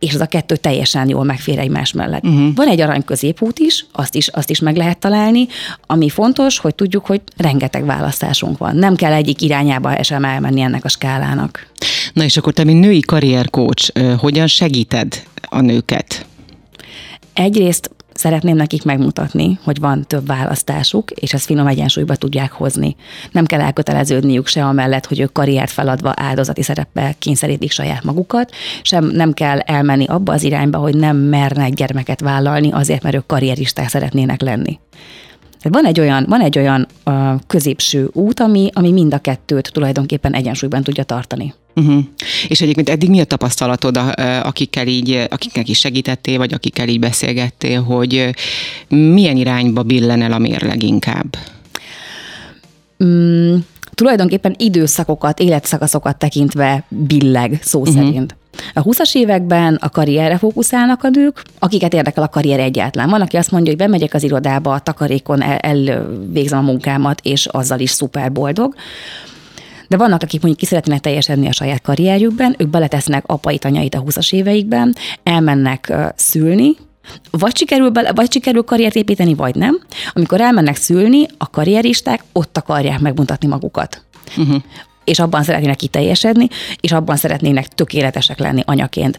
és 0.00 0.14
az 0.14 0.20
a 0.20 0.26
kettő 0.26 0.56
teljesen 0.56 1.08
jól 1.08 1.24
megfér 1.24 1.58
egymás 1.58 1.92
mellett. 1.92 2.24
Uh-huh. 2.24 2.54
Van 2.54 2.68
egy 2.68 2.80
arany 2.80 3.04
középút 3.04 3.58
is, 3.58 3.86
azt 3.92 4.14
is, 4.14 4.28
azt 4.28 4.50
is 4.50 4.60
meg 4.60 4.76
lehet 4.76 4.98
találni, 4.98 5.46
ami 5.86 6.08
fontos, 6.08 6.58
hogy 6.58 6.74
tudjuk, 6.74 7.06
hogy 7.06 7.20
rengeteg 7.36 7.84
választásunk 7.84 8.58
van. 8.58 8.76
Nem 8.76 8.96
kell 8.96 9.12
egyik 9.12 9.40
irányába 9.40 10.02
sem 10.02 10.24
elmenni 10.24 10.60
ennek 10.60 10.84
a 10.84 10.88
skálának. 10.88 11.66
Na 12.12 12.24
és 12.24 12.36
akkor 12.36 12.52
te, 12.52 12.64
mint 12.64 12.80
női 12.80 13.00
karrierkócs, 13.00 13.86
hogyan 14.18 14.46
segíted 14.46 15.22
a 15.48 15.60
nőket? 15.60 16.26
Egyrészt 17.32 17.90
Szeretném 18.20 18.56
nekik 18.56 18.84
megmutatni, 18.84 19.58
hogy 19.64 19.80
van 19.80 20.04
több 20.06 20.26
választásuk, 20.26 21.10
és 21.10 21.32
ezt 21.32 21.44
finom 21.44 21.66
egyensúlyba 21.66 22.14
tudják 22.14 22.52
hozni. 22.52 22.96
Nem 23.32 23.46
kell 23.46 23.60
elköteleződniük 23.60 24.46
se 24.46 24.64
amellett, 24.64 25.06
hogy 25.06 25.20
ők 25.20 25.32
karriert 25.32 25.70
feladva 25.70 26.12
áldozati 26.16 26.62
szereppel 26.62 27.14
kényszerítik 27.18 27.70
saját 27.70 28.04
magukat, 28.04 28.50
sem 28.82 29.04
nem 29.04 29.32
kell 29.32 29.58
elmenni 29.58 30.04
abba 30.04 30.32
az 30.32 30.42
irányba, 30.42 30.78
hogy 30.78 30.96
nem 30.96 31.16
mernek 31.16 31.72
gyermeket 31.72 32.20
vállalni 32.20 32.72
azért, 32.72 33.02
mert 33.02 33.14
ők 33.14 33.26
karrieristák 33.26 33.88
szeretnének 33.88 34.40
lenni. 34.40 34.78
Van 35.62 35.86
egy 35.86 36.00
olyan, 36.00 36.26
van 36.28 36.40
egy 36.40 36.58
olyan 36.58 36.86
uh, 37.06 37.14
középső 37.46 38.08
út, 38.12 38.40
ami, 38.40 38.70
ami 38.72 38.92
mind 38.92 39.14
a 39.14 39.18
kettőt 39.18 39.72
tulajdonképpen 39.72 40.34
egyensúlyban 40.34 40.82
tudja 40.82 41.04
tartani. 41.04 41.54
Uh-huh. 41.74 42.04
És 42.48 42.60
egyébként 42.60 42.88
eddig 42.88 43.08
mi 43.08 43.20
a 43.20 43.24
tapasztalatod, 43.24 44.00
akikkel 44.42 44.86
így, 44.86 45.26
akiknek 45.30 45.68
is 45.68 45.78
segítettél, 45.78 46.38
vagy 46.38 46.52
akikkel 46.52 46.88
így 46.88 47.00
beszélgettél, 47.00 47.82
hogy 47.82 48.34
milyen 48.88 49.36
irányba 49.36 49.82
billen 49.82 50.22
el 50.22 50.32
a 50.32 50.38
mérleg 50.38 50.82
inkább? 50.82 51.36
mm, 53.04 53.56
tulajdonképpen 53.94 54.54
időszakokat, 54.58 55.40
életszakaszokat 55.40 56.16
tekintve 56.16 56.84
billeg 56.88 57.58
szó 57.62 57.80
uh-huh. 57.80 57.94
szerint. 57.94 58.34
A 58.74 58.82
20-as 58.82 59.14
években 59.14 59.74
a 59.74 59.88
karrierre 59.88 60.38
fókuszálnak 60.38 61.04
a 61.04 61.08
nők, 61.08 61.42
akiket 61.58 61.94
érdekel 61.94 62.22
a 62.22 62.28
karrier 62.28 62.60
egyáltalán. 62.60 63.10
Van, 63.10 63.20
aki 63.20 63.36
azt 63.36 63.50
mondja, 63.50 63.70
hogy 63.70 63.80
bemegyek 63.80 64.14
az 64.14 64.22
irodába, 64.22 64.72
a 64.72 64.80
takarékon 64.80 65.42
el, 65.42 65.58
elvégzem 65.58 66.58
a 66.58 66.62
munkámat, 66.62 67.20
és 67.22 67.46
azzal 67.46 67.80
is 67.80 67.90
szuper 67.90 68.32
boldog. 68.32 68.74
De 69.90 69.96
vannak, 69.96 70.22
akik 70.22 70.40
mondjuk 70.40 70.56
ki 70.56 70.66
szeretnének 70.66 71.00
teljesedni 71.00 71.48
a 71.48 71.52
saját 71.52 71.82
karrierjükben, 71.82 72.54
ők 72.58 72.68
beletesznek 72.68 73.24
apait, 73.26 73.64
anyait 73.64 73.94
a 73.94 74.02
20-as 74.02 74.32
éveikben, 74.32 74.94
elmennek 75.22 75.92
szülni, 76.16 76.76
vagy 77.30 77.56
sikerül, 77.56 77.90
bele, 77.90 78.12
vagy 78.12 78.32
sikerül 78.32 78.62
karriert 78.62 78.94
építeni, 78.94 79.34
vagy 79.34 79.54
nem. 79.54 79.80
Amikor 80.12 80.40
elmennek 80.40 80.76
szülni, 80.76 81.26
a 81.38 81.50
karrieristák 81.50 82.24
ott 82.32 82.56
akarják 82.56 83.00
megmutatni 83.00 83.48
magukat. 83.48 84.02
Uh-huh 84.36 84.62
és 85.04 85.18
abban 85.18 85.42
szeretnének 85.42 85.76
kiteljesedni, 85.76 86.48
és 86.80 86.92
abban 86.92 87.16
szeretnének 87.16 87.68
tökéletesek 87.68 88.38
lenni 88.38 88.62
anyaként. 88.66 89.18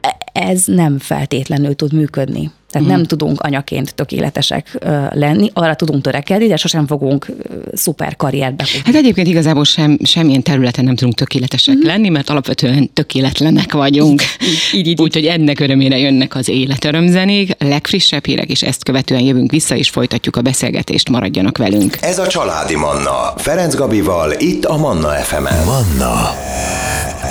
E, 0.00 0.16
ez 0.32 0.64
nem 0.64 0.98
feltétlenül 0.98 1.76
tud 1.76 1.92
működni. 1.92 2.50
Tehát 2.70 2.88
mm. 2.88 2.90
nem 2.90 3.04
tudunk 3.04 3.40
anyaként 3.40 3.94
tökéletesek 3.94 4.78
lenni, 5.10 5.50
arra 5.52 5.74
tudunk 5.74 6.02
törekedni, 6.02 6.46
de 6.46 6.56
sosem 6.56 6.86
fogunk 6.86 7.26
szuper 7.72 8.16
karrierbe. 8.16 8.64
Hát 8.84 8.94
egyébként 8.94 9.26
igazából 9.26 9.64
sem, 9.64 9.98
semmilyen 10.02 10.42
területen 10.42 10.84
nem 10.84 10.94
tudunk 10.94 11.16
tökéletesek 11.16 11.74
mm. 11.74 11.86
lenni, 11.86 12.08
mert 12.08 12.30
alapvetően 12.30 12.90
tökéletlenek 12.92 13.72
vagyunk. 13.72 14.22
így, 14.74 14.86
így, 14.86 15.00
Úgyhogy 15.00 15.24
ennek 15.24 15.60
örömére 15.60 15.98
jönnek 15.98 16.34
az 16.34 16.48
életörömzenék, 16.48 17.56
legfrissebb 17.58 18.26
hírek, 18.26 18.48
és 18.50 18.62
ezt 18.62 18.84
követően 18.84 19.20
jövünk 19.20 19.50
vissza, 19.50 19.76
és 19.76 19.90
folytatjuk 19.90 20.36
a 20.36 20.40
beszélgetést, 20.40 21.08
maradjanak 21.08 21.58
velünk. 21.58 21.96
Ez 22.00 22.18
a 22.18 22.26
Családi 22.26 22.76
Manna, 22.76 23.32
Ferenc 23.36 23.74
Gabival, 23.74 24.32
itt 24.38 24.64
a 24.64 24.76
Manna 24.76 25.08
FM-en. 25.08 25.64
Manna. 25.64 26.34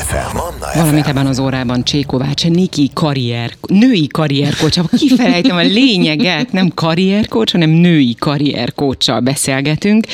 FM. 0.10 0.36
Manna 0.36 0.66
FM. 0.72 0.80
Valamit 0.80 1.08
ebben 1.08 1.28
az 1.28 1.40
órában 1.40 1.84
Csékovács, 1.84 2.46
Niki 2.46 2.90
karrier, 2.94 3.52
női 3.68 4.08
karrierkocs, 4.08 4.78
kifelejtem 5.30 5.58
a 5.58 5.74
lényeget, 5.74 6.52
nem 6.52 6.72
karrierkocs, 6.74 7.52
hanem 7.52 7.70
női 7.70 8.16
karrierkocsal 8.20 9.20
beszélgetünk. 9.20 10.06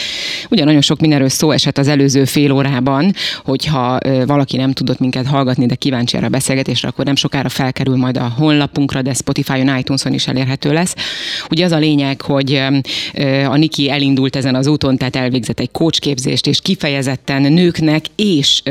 Ugye 0.50 0.64
nagyon 0.64 0.82
sok 0.82 1.00
mindenről 1.00 1.30
szó 1.30 1.52
esett 1.52 1.78
az 1.78 1.88
előző 1.88 2.26
fél 2.26 2.52
órában, 2.52 3.14
hogyha 3.44 3.98
valaki 4.26 4.58
nem 4.58 4.72
tudott 4.72 5.00
minket 5.00 5.26
hallgatni, 5.26 5.66
de 5.66 5.76
kíváncsi 5.76 6.18
erre 6.18 6.26
a 6.26 6.30
beszélgetésre, 6.30 6.88
akkor 6.88 7.06
nem 7.06 7.16
sokára 7.16 7.50
felkerül 7.50 7.96
majd 7.96 8.18
a 8.18 8.34
honlapunkra, 8.38 9.02
de 9.02 9.14
Spotify-on, 9.14 9.78
iTunes-on 9.78 10.14
is 10.14 10.28
elérhető 10.28 10.74
lesz. 10.74 10.96
Ugye 11.50 11.66
az 11.66 11.72
a 11.72 11.78
lényeg, 11.78 12.22
hogy 12.22 12.62
a 13.50 13.58
Niki 13.58 13.90
elindult 13.90 14.36
ezen 14.36 14.56
az 14.56 14.68
úton, 14.68 14.98
tehát 14.98 15.16
elvégzett 15.16 15.60
egy 15.60 15.72
coachképzést, 15.72 16.48
és 16.48 16.60
kifejezetten 16.62 17.42
nőknek 17.42 18.06
és 18.16 18.62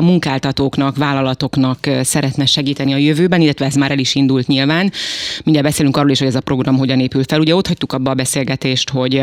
munkáltatóknak, 0.00 0.96
vállalatoknak 0.96 1.78
szeretne 2.02 2.46
segíteni 2.46 2.92
a 2.92 2.96
jövőben, 2.96 3.40
illetve 3.40 3.64
ez 3.64 3.74
már 3.74 3.90
el 3.90 3.98
is 3.98 4.14
indult 4.14 4.46
nyilván. 4.46 4.92
Mindjárt 5.44 5.68
beszélünk 5.68 5.85
arról 5.90 6.10
is, 6.10 6.18
hogy 6.18 6.28
ez 6.28 6.34
a 6.34 6.40
program 6.40 6.76
hogyan 6.76 7.00
épül 7.00 7.22
fel. 7.28 7.40
Ugye 7.40 7.54
ott 7.54 7.66
hagytuk 7.66 7.92
abba 7.92 8.10
a 8.10 8.14
beszélgetést, 8.14 8.90
hogy 8.90 9.22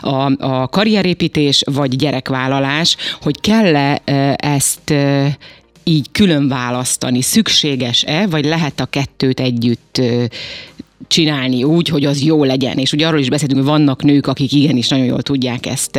a, 0.00 0.32
a 0.38 0.68
karrierépítés 0.68 1.62
vagy 1.66 1.96
gyerekvállalás, 1.96 2.96
hogy 3.20 3.40
kell-e 3.40 4.00
ezt 4.36 4.94
így 5.84 6.06
külön 6.12 6.48
választani, 6.48 7.22
szükséges-e, 7.22 8.26
vagy 8.26 8.44
lehet 8.44 8.80
a 8.80 8.84
kettőt 8.86 9.40
együtt 9.40 10.00
csinálni 11.06 11.64
úgy, 11.64 11.88
hogy 11.88 12.04
az 12.04 12.22
jó 12.22 12.44
legyen. 12.44 12.78
És 12.78 12.92
ugye 12.92 13.06
arról 13.06 13.20
is 13.20 13.28
beszéltünk, 13.28 13.60
hogy 13.60 13.70
vannak 13.70 14.02
nők, 14.02 14.26
akik 14.26 14.52
igenis 14.52 14.88
nagyon 14.88 15.06
jól 15.06 15.22
tudják 15.22 15.66
ezt 15.66 15.98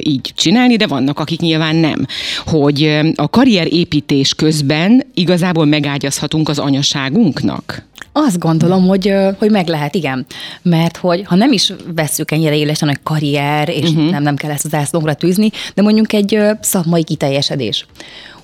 így 0.00 0.32
csinálni, 0.34 0.76
de 0.76 0.86
vannak, 0.86 1.18
akik 1.18 1.40
nyilván 1.40 1.76
nem. 1.76 2.06
Hogy 2.46 3.00
a 3.14 3.28
karrierépítés 3.28 4.34
közben 4.34 5.06
igazából 5.14 5.64
megágyazhatunk 5.64 6.48
az 6.48 6.58
anyaságunknak. 6.58 7.90
Azt 8.12 8.38
gondolom, 8.38 8.86
hogy, 8.86 9.14
hogy 9.38 9.50
meg 9.50 9.68
lehet, 9.68 9.94
igen. 9.94 10.26
Mert 10.62 10.96
hogy 10.96 11.22
ha 11.24 11.34
nem 11.34 11.52
is 11.52 11.72
vesszük 11.94 12.30
ennyire 12.30 12.56
élesen, 12.56 12.88
hogy 12.88 12.98
karrier, 13.02 13.68
és 13.68 13.88
uh-huh. 13.88 14.10
nem, 14.10 14.22
nem 14.22 14.36
kell 14.36 14.50
ezt 14.50 14.64
az 14.64 14.74
ászlónkra 14.74 15.14
tűzni, 15.14 15.50
de 15.74 15.82
mondjuk 15.82 16.12
egy 16.12 16.38
szakmai 16.60 17.04
kiteljesedés 17.04 17.86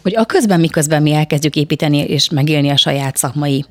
hogy 0.03 0.17
a 0.17 0.25
közben, 0.25 0.61
miközben 0.61 1.03
mi 1.03 1.13
elkezdjük 1.13 1.57
építeni 1.57 1.99
és 1.99 2.31
megélni 2.31 2.69
a 2.69 2.77
saját 2.77 3.17
szakmai 3.17 3.65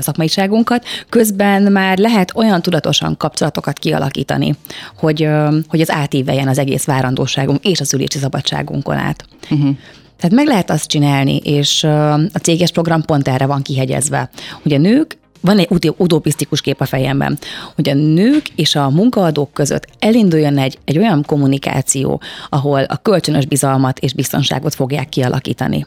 szakmaiságunkat, 0.00 0.84
közben 1.08 1.62
már 1.62 1.98
lehet 1.98 2.32
olyan 2.34 2.62
tudatosan 2.62 3.16
kapcsolatokat 3.16 3.78
kialakítani, 3.78 4.54
hogy, 4.96 5.28
hogy 5.68 5.80
az 5.80 5.90
átíveljen 5.90 6.48
az 6.48 6.58
egész 6.58 6.84
várandóságunk 6.84 7.64
és 7.64 7.80
az 7.80 7.94
ülési 7.94 8.18
szabadságunkon 8.18 8.96
át. 8.96 9.24
Uh-huh. 9.50 9.76
Tehát 10.16 10.36
meg 10.36 10.46
lehet 10.46 10.70
azt 10.70 10.86
csinálni, 10.86 11.36
és 11.36 11.84
a 12.32 12.38
céges 12.42 12.70
program 12.70 13.02
pont 13.02 13.28
erre 13.28 13.46
van 13.46 13.62
kihegyezve, 13.62 14.30
hogy 14.62 14.72
a 14.72 14.78
nők 14.78 15.18
van 15.42 15.58
egy 15.58 15.92
utopisztikus 15.96 16.60
kép 16.60 16.80
a 16.80 16.84
fejemben, 16.84 17.38
hogy 17.74 17.88
a 17.88 17.94
nők 17.94 18.48
és 18.56 18.76
a 18.76 18.90
munkaadók 18.90 19.52
között 19.52 19.86
elinduljon 19.98 20.58
egy, 20.58 20.78
egy 20.84 20.98
olyan 20.98 21.24
kommunikáció, 21.26 22.20
ahol 22.48 22.82
a 22.82 22.96
kölcsönös 22.96 23.46
bizalmat 23.46 23.98
és 23.98 24.14
biztonságot 24.14 24.74
fogják 24.74 25.08
kialakítani. 25.08 25.86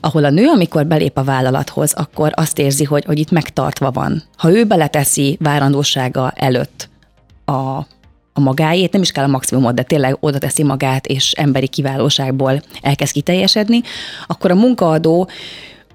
Ahol 0.00 0.24
a 0.24 0.30
nő, 0.30 0.46
amikor 0.46 0.86
belép 0.86 1.18
a 1.18 1.24
vállalathoz, 1.24 1.92
akkor 1.92 2.32
azt 2.34 2.58
érzi, 2.58 2.84
hogy, 2.84 3.04
hogy 3.04 3.18
itt 3.18 3.30
megtartva 3.30 3.90
van. 3.90 4.22
Ha 4.36 4.50
ő 4.50 4.64
beleteszi 4.64 5.36
várandósága 5.40 6.32
előtt 6.36 6.88
a, 7.44 7.86
a 8.32 8.40
magáét, 8.40 8.92
nem 8.92 9.02
is 9.02 9.10
kell 9.10 9.24
a 9.24 9.28
maximumot, 9.28 9.74
de 9.74 9.82
tényleg 9.82 10.16
oda 10.20 10.38
teszi 10.38 10.62
magát, 10.62 11.06
és 11.06 11.32
emberi 11.32 11.68
kiválóságból 11.68 12.62
elkezd 12.80 13.12
kiteljesedni, 13.12 13.82
akkor 14.26 14.50
a 14.50 14.54
munkaadó 14.54 15.28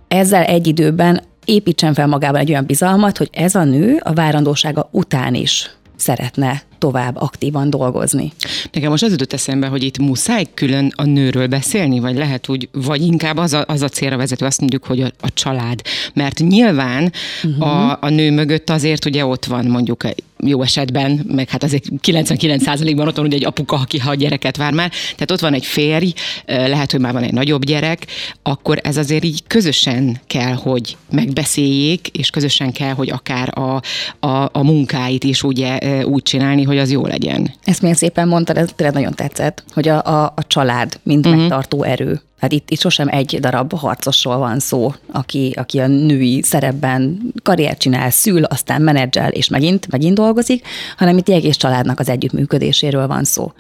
ezzel 0.08 0.44
egy 0.44 0.68
időben 0.68 1.22
építsen 1.48 1.94
fel 1.94 2.08
magában 2.08 2.42
egy 2.42 2.50
olyan 2.50 2.66
bizalmat, 2.66 3.18
hogy 3.18 3.30
ez 3.32 3.56
a 3.56 3.64
nő 3.64 4.00
a 4.04 4.14
várandósága 4.14 4.90
után 4.92 5.34
is 5.34 5.72
szeretne 5.96 6.62
tovább 6.78 7.16
aktívan 7.16 7.70
dolgozni. 7.70 8.32
Nekem 8.72 8.90
most 8.90 9.04
az 9.04 9.12
jutott 9.12 9.34
eszembe, 9.34 9.68
hogy 9.68 9.84
itt 9.84 9.98
muszáj 9.98 10.46
külön 10.54 10.92
a 10.96 11.04
nőről 11.04 11.48
beszélni, 11.48 12.00
vagy 12.00 12.16
lehet 12.16 12.50
úgy, 12.50 12.70
vagy 12.72 13.02
inkább 13.02 13.38
az 13.38 13.54
a, 13.54 13.64
az 13.68 13.82
a 13.82 13.90
célra 13.90 14.18
vezető, 14.18 14.46
azt 14.46 14.60
mondjuk, 14.60 14.84
hogy 14.84 15.02
a, 15.02 15.12
a 15.22 15.34
család. 15.34 15.82
Mert 16.14 16.40
nyilván 16.40 17.12
uh-huh. 17.44 17.68
a, 17.68 17.98
a 18.02 18.10
nő 18.10 18.32
mögött 18.32 18.70
azért 18.70 19.06
ugye 19.06 19.26
ott 19.26 19.46
van 19.46 19.66
mondjuk 19.66 20.04
jó 20.44 20.62
esetben, 20.62 21.26
meg 21.28 21.50
hát 21.50 21.64
azért 21.64 21.84
99%-ban 22.08 23.08
ott 23.08 23.16
van 23.16 23.26
ugye 23.26 23.36
egy 23.36 23.46
apuka, 23.46 23.76
aki 23.76 23.98
ha 23.98 24.16
gyereket 24.16 24.58
vár 24.58 24.74
már, 24.74 24.90
tehát 24.90 25.32
ott 25.32 25.40
van 25.40 25.54
egy 25.54 25.66
férj, 25.66 26.14
lehet, 26.46 26.92
hogy 26.92 27.00
már 27.00 27.14
van 27.14 27.24
egy 27.24 27.34
nagyobb 27.34 27.66
gyerek, 27.66 28.06
akkor 28.44 28.80
ez 28.84 28.98
azért 28.98 29.24
így 29.24 29.44
közösen 29.48 30.22
kell, 30.28 30.54
hogy 30.54 30.98
megbeszéljék, 31.12 32.08
és 32.08 32.30
közösen 32.30 32.72
kell, 32.72 32.94
hogy 32.94 33.10
akár 33.10 33.58
a, 33.58 33.82
a, 34.28 34.50
a 34.52 34.64
munkáit 34.64 35.24
is 35.24 35.44
ugye 35.44 36.06
úgy 36.06 36.24
csinálni, 36.24 36.64
hogy 36.68 36.78
az 36.78 36.92
jó 36.92 37.06
legyen. 37.06 37.54
Ezt 37.64 37.82
milyen 37.82 37.96
szépen 37.96 38.28
mondtad, 38.28 38.58
ez 38.58 38.70
tényleg 38.76 38.96
nagyon 38.96 39.14
tetszett, 39.14 39.64
hogy 39.74 39.88
a, 39.88 40.04
a, 40.04 40.24
a 40.36 40.48
család, 40.48 41.00
mint 41.04 41.26
uh-huh. 41.26 41.42
megtartó 41.42 41.84
erő. 41.84 42.22
Hát 42.40 42.52
itt, 42.52 42.70
itt 42.70 42.80
sosem 42.80 43.08
egy 43.08 43.40
darab 43.40 43.74
harcosról 43.74 44.38
van 44.38 44.60
szó, 44.60 44.94
aki, 45.12 45.54
aki 45.56 45.80
a 45.80 45.88
női 45.88 46.42
szerepben 46.44 47.20
karriert 47.44 47.80
csinál, 47.80 48.10
szül, 48.10 48.44
aztán 48.44 48.82
menedzsel, 48.82 49.32
és 49.32 49.50
megint, 49.50 49.92
megint 49.92 50.16
dolgozik, 50.16 50.68
hanem 50.98 51.18
itt 51.18 51.30
egy 51.30 51.36
egész 51.36 51.56
családnak 51.56 52.00
az 52.00 52.10
együttműködéséről 52.10 53.08
van 53.08 53.24
szó. 53.24 53.52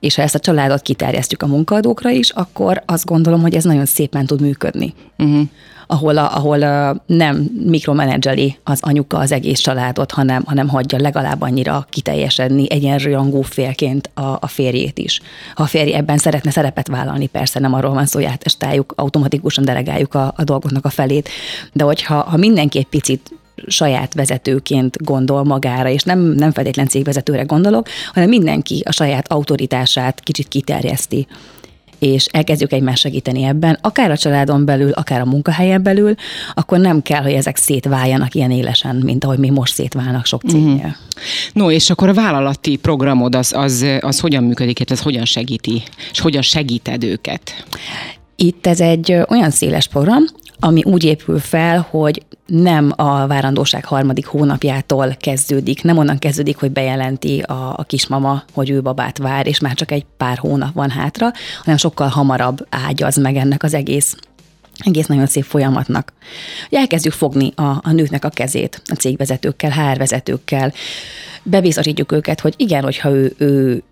És 0.00 0.14
ha 0.14 0.22
ezt 0.22 0.34
a 0.34 0.38
családot 0.38 0.82
kiterjesztjük 0.82 1.42
a 1.42 1.46
munkadókra 1.46 2.10
is, 2.10 2.30
akkor 2.30 2.82
azt 2.86 3.04
gondolom, 3.04 3.40
hogy 3.40 3.54
ez 3.54 3.64
nagyon 3.64 3.86
szépen 3.86 4.26
tud 4.26 4.40
működni. 4.40 4.94
Uh-huh 5.18 5.48
ahol, 5.86 6.18
a, 6.18 6.36
ahol 6.36 6.58
nem 7.06 7.50
mikromenedzseli 7.64 8.58
az 8.64 8.78
anyuka 8.82 9.18
az 9.18 9.32
egész 9.32 9.58
családot, 9.58 10.10
hanem, 10.10 10.42
hanem 10.46 10.68
hagyja 10.68 10.98
legalább 10.98 11.40
annyira 11.40 11.86
kiteljesedni 11.90 12.70
egyenrangú 12.70 13.42
félként 13.42 14.10
a, 14.14 14.36
a 14.40 14.46
férjét 14.46 14.98
is. 14.98 15.20
Ha 15.54 15.62
a 15.62 15.66
férj 15.66 15.92
ebben 15.92 16.18
szeretne 16.18 16.50
szerepet 16.50 16.88
vállalni, 16.88 17.26
persze 17.26 17.60
nem 17.60 17.74
arról 17.74 17.94
van 17.94 18.06
szó, 18.06 18.18
hogy 18.18 18.28
átestáljuk, 18.28 18.92
automatikusan 18.96 19.64
delegáljuk 19.64 20.14
a, 20.14 20.32
a 20.36 20.44
dolgoknak 20.44 20.84
a 20.84 20.90
felét, 20.90 21.28
de 21.72 21.84
hogyha 21.84 22.14
ha 22.14 22.36
mindenki 22.36 22.78
egy 22.78 22.86
picit 22.86 23.30
saját 23.66 24.14
vezetőként 24.14 25.04
gondol 25.04 25.44
magára, 25.44 25.88
és 25.88 26.02
nem, 26.02 26.18
nem 26.20 26.52
feltétlen 26.52 26.88
cégvezetőre 26.88 27.42
gondolok, 27.42 27.88
hanem 28.12 28.28
mindenki 28.28 28.82
a 28.86 28.92
saját 28.92 29.32
autoritását 29.32 30.20
kicsit 30.20 30.48
kiterjeszti 30.48 31.26
és 31.98 32.26
elkezdjük 32.26 32.72
egymást 32.72 33.00
segíteni 33.00 33.42
ebben, 33.42 33.78
akár 33.80 34.10
a 34.10 34.16
családon 34.16 34.64
belül, 34.64 34.90
akár 34.90 35.20
a 35.20 35.24
munkahelyen 35.24 35.82
belül, 35.82 36.14
akkor 36.54 36.78
nem 36.78 37.02
kell, 37.02 37.22
hogy 37.22 37.32
ezek 37.32 37.56
szétváljanak 37.56 38.34
ilyen 38.34 38.50
élesen, 38.50 38.96
mint 38.96 39.24
ahogy 39.24 39.38
mi 39.38 39.50
most 39.50 39.74
szétválnak 39.74 40.26
sok 40.26 40.42
cégnél. 40.48 40.86
Mm. 40.86 40.90
No, 41.52 41.70
és 41.70 41.90
akkor 41.90 42.08
a 42.08 42.14
vállalati 42.14 42.76
programod 42.76 43.34
az, 43.34 43.52
az, 43.56 43.86
az 44.00 44.20
hogyan 44.20 44.44
működik, 44.44 44.90
ez 44.90 45.00
hogyan 45.00 45.24
segíti, 45.24 45.82
és 46.12 46.20
hogyan 46.20 46.42
segíted 46.42 47.04
őket? 47.04 47.64
Itt 48.36 48.66
ez 48.66 48.80
egy 48.80 49.12
olyan 49.28 49.50
széles 49.50 49.86
program, 49.86 50.24
ami 50.64 50.82
úgy 50.84 51.04
épül 51.04 51.38
fel, 51.38 51.86
hogy 51.90 52.22
nem 52.46 52.92
a 52.96 53.26
várandóság 53.26 53.84
harmadik 53.84 54.26
hónapjától 54.26 55.16
kezdődik, 55.18 55.82
nem 55.82 55.98
onnan 55.98 56.18
kezdődik, 56.18 56.56
hogy 56.56 56.70
bejelenti 56.70 57.40
a, 57.40 57.74
a 57.76 57.84
kismama, 57.86 58.42
hogy 58.52 58.70
ő 58.70 58.82
babát 58.82 59.18
vár, 59.18 59.46
és 59.46 59.60
már 59.60 59.74
csak 59.74 59.90
egy 59.90 60.06
pár 60.16 60.38
hónap 60.38 60.74
van 60.74 60.90
hátra, 60.90 61.30
hanem 61.58 61.76
sokkal 61.76 62.08
hamarabb 62.08 62.66
ágyaz 62.70 63.16
meg 63.16 63.36
ennek 63.36 63.62
az 63.62 63.74
egész 63.74 64.16
egész 64.78 65.06
nagyon 65.06 65.26
szép 65.26 65.44
folyamatnak. 65.44 66.12
Elkezdjük 66.70 67.14
fogni 67.14 67.52
a, 67.54 67.62
a 67.62 67.92
nőknek 67.92 68.24
a 68.24 68.28
kezét 68.28 68.82
a 68.84 68.94
cégvezetőkkel, 68.94 69.70
HR 69.70 69.98
vezetőkkel, 69.98 70.72
bebizonyítjuk 71.42 72.12
őket, 72.12 72.40
hogy 72.40 72.54
igen, 72.56 72.82
hogyha 72.82 73.10
ő, 73.10 73.34
ő 73.38 73.82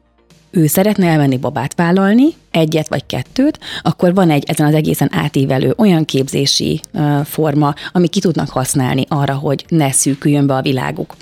ő 0.53 0.67
szeretne 0.67 1.07
elmenni 1.07 1.37
babát 1.37 1.75
vállalni, 1.75 2.27
egyet 2.51 2.89
vagy 2.89 3.07
kettőt, 3.07 3.59
akkor 3.83 4.15
van 4.15 4.31
egy 4.31 4.45
ezen 4.47 4.67
az 4.67 4.75
egészen 4.75 5.11
átívelő 5.13 5.75
olyan 5.77 6.05
képzési 6.05 6.81
forma, 7.25 7.75
ami 7.93 8.09
ki 8.09 8.21
tudnak 8.21 8.49
használni 8.49 9.05
arra, 9.09 9.35
hogy 9.35 9.65
ne 9.69 9.93
szűküljön 9.93 10.47
be 10.47 10.55
a 10.55 10.63
világuk. 10.63 11.15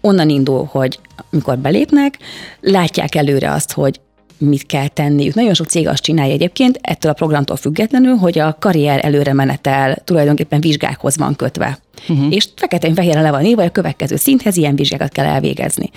Onnan 0.00 0.28
indul, 0.28 0.68
hogy 0.70 0.98
amikor 1.30 1.58
belépnek, 1.58 2.18
látják 2.60 3.14
előre 3.14 3.52
azt, 3.52 3.72
hogy 3.72 4.00
mit 4.38 4.66
kell 4.66 4.88
tenniük. 4.88 5.34
Nagyon 5.34 5.54
sok 5.54 5.66
cég 5.66 5.88
azt 5.88 6.02
csinálja 6.02 6.32
egyébként, 6.32 6.78
ettől 6.82 7.10
a 7.10 7.14
programtól 7.14 7.56
függetlenül, 7.56 8.14
hogy 8.14 8.38
a 8.38 8.56
karrier 8.60 9.04
előre 9.04 9.32
menetel 9.32 9.96
tulajdonképpen 10.04 10.60
vizsgákhoz 10.60 11.16
van 11.16 11.36
kötve. 11.36 11.78
Uh-huh. 12.08 12.34
És 12.34 12.48
feketén-fehéren 12.56 13.22
le 13.22 13.30
van 13.30 13.44
írva, 13.44 13.62
a 13.62 13.70
következő 13.70 14.16
szinthez 14.16 14.56
ilyen 14.56 14.76
vizsgákat 14.76 15.12
kell 15.12 15.26
elvégezni. 15.26 15.90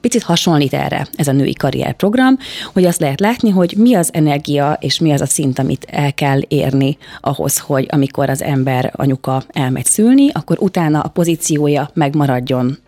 Picit 0.00 0.22
hasonlít 0.22 0.74
erre 0.74 1.06
ez 1.16 1.28
a 1.28 1.32
női 1.32 1.52
karrierprogram, 1.52 2.38
hogy 2.72 2.84
azt 2.84 3.00
lehet 3.00 3.20
látni, 3.20 3.50
hogy 3.50 3.74
mi 3.76 3.94
az 3.94 4.10
energia 4.12 4.78
és 4.80 4.98
mi 4.98 5.12
az 5.12 5.20
a 5.20 5.26
szint, 5.26 5.58
amit 5.58 5.86
el 5.90 6.14
kell 6.14 6.40
érni 6.48 6.98
ahhoz, 7.20 7.58
hogy 7.58 7.86
amikor 7.90 8.30
az 8.30 8.42
ember, 8.42 8.92
anyuka 8.96 9.42
elmegy 9.48 9.84
szülni, 9.84 10.30
akkor 10.32 10.56
utána 10.60 11.00
a 11.00 11.08
pozíciója 11.08 11.90
megmaradjon 11.94 12.78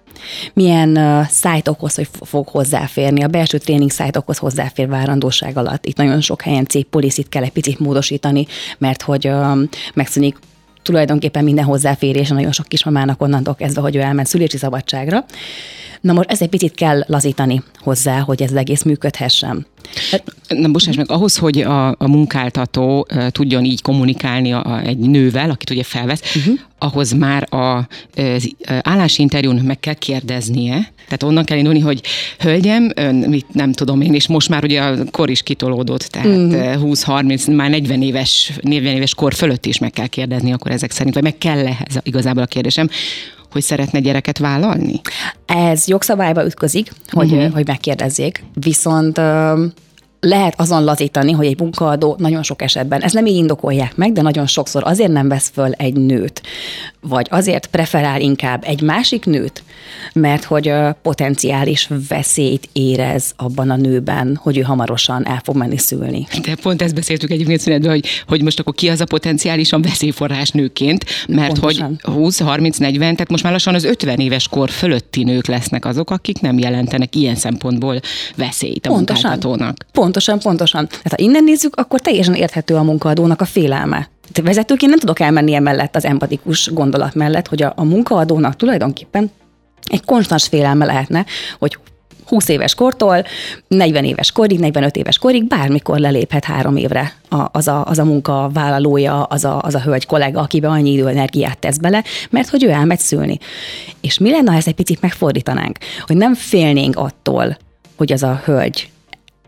milyen 0.53 0.97
uh, 0.97 1.27
szájtokhoz 1.27 1.95
hogy 1.95 2.09
fog 2.23 2.49
hozzáférni. 2.49 3.23
A 3.23 3.29
belső 3.29 3.59
tréning 3.59 3.91
szájtokhoz 3.91 4.39
hozzáfér 4.39 4.89
várandóság 4.89 5.57
alatt. 5.57 5.87
Itt 5.87 5.97
nagyon 5.97 6.21
sok 6.21 6.43
helyen 6.43 6.67
cég 6.67 6.85
policy 6.85 7.23
kell 7.23 7.43
egy 7.43 7.53
picit 7.53 7.79
módosítani, 7.79 8.47
mert 8.79 9.03
hogy 9.03 9.29
uh, 9.29 9.59
megszűnik 9.95 10.39
tulajdonképpen 10.83 11.45
minden 11.45 11.65
hozzáférés, 11.65 12.29
nagyon 12.29 12.53
sok 12.53 12.67
kismamának 12.67 13.23
onnantól 13.23 13.55
kezdve, 13.55 13.81
hogy 13.81 13.97
ő 13.97 14.01
elment 14.01 14.27
szülési 14.27 14.57
szabadságra. 14.57 15.25
Na 16.01 16.13
most 16.13 16.31
ez 16.31 16.43
egy 16.43 16.49
picit 16.49 16.75
kell 16.75 17.05
lazítani 17.07 17.63
hozzá, 17.79 18.21
hogy 18.21 18.43
ez 18.43 18.53
egész 18.53 18.83
működhessen. 18.83 19.67
Na, 20.49 20.69
bocsáss 20.69 20.97
meg, 20.97 21.11
ahhoz, 21.11 21.37
hogy 21.37 21.61
a, 21.61 21.89
a 21.89 22.09
munkáltató 22.09 23.07
uh, 23.15 23.29
tudjon 23.29 23.65
így 23.65 23.83
kommunikálni 23.83 24.53
a, 24.53 24.65
a, 24.65 24.81
egy 24.81 24.99
nővel, 24.99 25.51
akit 25.51 25.71
ugye 25.71 25.83
felvesz, 25.83 26.37
uh-huh. 26.37 26.59
ahhoz 26.79 27.13
már 27.13 27.55
a, 27.55 27.89
az 28.17 28.55
állásinterjún 28.83 29.57
meg 29.57 29.81
kell 29.81 29.95
kérdeznie, 29.95 30.93
tehát 31.05 31.23
onnan 31.23 31.45
kell 31.45 31.59
indulni, 31.59 31.81
hogy 31.81 32.03
hölgyem, 32.39 32.91
ön 32.95 33.15
mit 33.15 33.47
nem 33.53 33.73
tudom 33.73 34.01
én, 34.01 34.15
és 34.15 34.29
most 34.29 34.49
már 34.49 34.65
ugye 34.65 34.81
a 34.81 34.97
kor 35.11 35.31
is 35.31 35.43
kitolódott, 35.43 36.03
tehát 36.03 36.29
uh-huh. 36.29 36.93
20-30, 36.95 37.57
már 37.57 37.71
40 37.71 38.03
éves, 38.03 38.53
40 38.61 38.95
éves 38.95 39.15
kor 39.15 39.35
fölött 39.35 39.67
is 39.67 39.79
meg 39.79 39.91
kell 39.91 40.07
kérdezni, 40.07 40.53
akkor 40.53 40.71
ezek 40.71 40.91
szerint, 40.91 41.15
vagy 41.15 41.25
meg 41.25 41.39
kell-e 41.39 41.77
ez 41.89 41.97
igazából 42.03 42.43
a 42.43 42.47
kérdésem, 42.47 42.89
hogy 43.51 43.63
szeretne 43.63 44.01
gyereket 44.01 44.39
vállalni? 44.39 45.01
Ez 45.47 45.87
jogszabályba 45.87 46.45
ütközik, 46.45 46.93
hogy, 47.11 47.33
uh-huh. 47.33 47.53
hogy 47.53 47.67
megkérdezzék, 47.67 48.45
viszont 48.55 49.21
lehet 50.21 50.61
azon 50.61 50.85
lazítani, 50.85 51.33
hogy 51.33 51.47
egy 51.47 51.59
munkaadó 51.59 52.15
nagyon 52.19 52.43
sok 52.43 52.63
esetben, 52.63 53.03
ez 53.03 53.13
nem 53.13 53.27
így 53.27 53.37
indokolják 53.37 53.97
meg, 53.97 54.13
de 54.13 54.23
nagyon 54.23 54.47
sokszor 54.47 54.83
azért 54.85 55.13
nem 55.13 55.29
vesz 55.29 55.51
föl 55.55 55.73
egy 55.73 55.95
nőt, 55.95 56.43
vagy 57.01 57.27
azért 57.31 57.67
preferál 57.67 58.21
inkább 58.21 58.65
egy 58.67 58.81
másik 58.81 59.25
nőt, 59.25 59.63
mert 60.13 60.45
hogy 60.45 60.73
potenciális 61.03 61.89
veszélyt 62.09 62.69
érez 62.73 63.33
abban 63.37 63.71
a 63.71 63.77
nőben, 63.77 64.39
hogy 64.43 64.59
ő 64.59 64.61
hamarosan 64.61 65.27
el 65.27 65.41
fog 65.45 65.57
menni 65.57 65.79
szülni. 65.79 66.27
De 66.43 66.55
pont 66.63 66.83
ezt 66.83 66.95
beszéltük 66.95 67.31
egyébként 67.31 67.61
szünetben, 67.61 67.91
hogy, 67.91 68.07
hogy 68.27 68.43
most 68.43 68.61
akkor 68.61 68.75
ki 68.75 68.89
az 68.89 69.01
a 69.01 69.05
potenciálisan 69.05 69.83
veszélyforrás 69.83 70.51
nőként, 70.51 71.05
mert 71.29 71.53
Pontosan. 71.53 71.99
hogy 72.03 72.15
20, 72.15 72.41
30, 72.41 72.79
40, 72.79 73.13
tehát 73.13 73.31
most 73.31 73.43
már 73.43 73.53
lassan 73.53 73.75
az 73.75 73.85
50 73.85 74.19
éves 74.19 74.49
kor 74.49 74.71
fölötti 74.71 75.25
nők 75.25 75.47
lesznek 75.47 75.85
azok, 75.85 76.11
akik 76.11 76.41
nem 76.41 76.59
jelentenek 76.59 77.15
ilyen 77.15 77.35
szempontból 77.35 78.01
veszélyt 78.37 78.87
a 78.87 78.89
Pontosan. 78.89 79.31
munkáltatónak. 79.31 79.77
Pontosan, 80.11 80.39
pontosan. 80.39 80.87
Tehát 80.87 81.11
ha 81.11 81.17
innen 81.17 81.45
nézzük, 81.45 81.77
akkor 81.77 82.01
teljesen 82.01 82.35
érthető 82.35 82.75
a 82.75 82.83
munkaadónak 82.83 83.41
a 83.41 83.45
félelme. 83.45 84.09
Tehát 84.33 84.49
vezetőként 84.51 84.91
nem 84.91 85.01
tudok 85.01 85.21
elmenni 85.21 85.55
emellett 85.55 85.97
az 85.97 86.05
empatikus 86.05 86.71
gondolat 86.73 87.15
mellett, 87.15 87.49
hogy 87.49 87.63
a, 87.63 87.73
a 87.77 87.85
munkaadónak 87.85 88.57
tulajdonképpen 88.57 89.31
egy 89.87 90.05
konstans 90.05 90.47
félelme 90.47 90.85
lehetne, 90.85 91.25
hogy 91.59 91.79
20 92.27 92.49
éves 92.49 92.75
kortól 92.75 93.25
40 93.69 94.05
éves 94.05 94.33
korig, 94.33 94.59
45 94.59 94.97
éves 94.97 95.19
korig 95.19 95.45
bármikor 95.47 95.99
leléphet 95.99 96.45
három 96.45 96.77
évre 96.77 97.13
az 97.53 97.69
a, 97.69 97.85
az 97.85 97.99
a 97.99 98.05
munkavállalója, 98.05 99.23
az 99.23 99.45
a, 99.45 99.63
az 99.63 99.75
a 99.75 99.81
hölgy 99.81 100.07
kollega, 100.07 100.41
akibe 100.41 100.69
annyi 100.69 100.93
idő 100.93 101.09
energiát 101.09 101.59
tesz 101.59 101.77
bele, 101.77 102.05
mert 102.31 102.49
hogy 102.49 102.65
ő 102.65 102.71
elmegy 102.71 102.99
szülni. 102.99 103.39
És 104.01 104.19
mi 104.19 104.31
lenne, 104.31 104.51
ha 104.51 104.57
ezt 104.57 104.67
egy 104.67 104.75
picit 104.75 105.01
megfordítanánk, 105.01 105.79
hogy 106.07 106.17
nem 106.17 106.35
félnénk 106.35 106.97
attól, 106.97 107.57
hogy 107.97 108.13
az 108.13 108.23
a 108.23 108.41
hölgy 108.45 108.91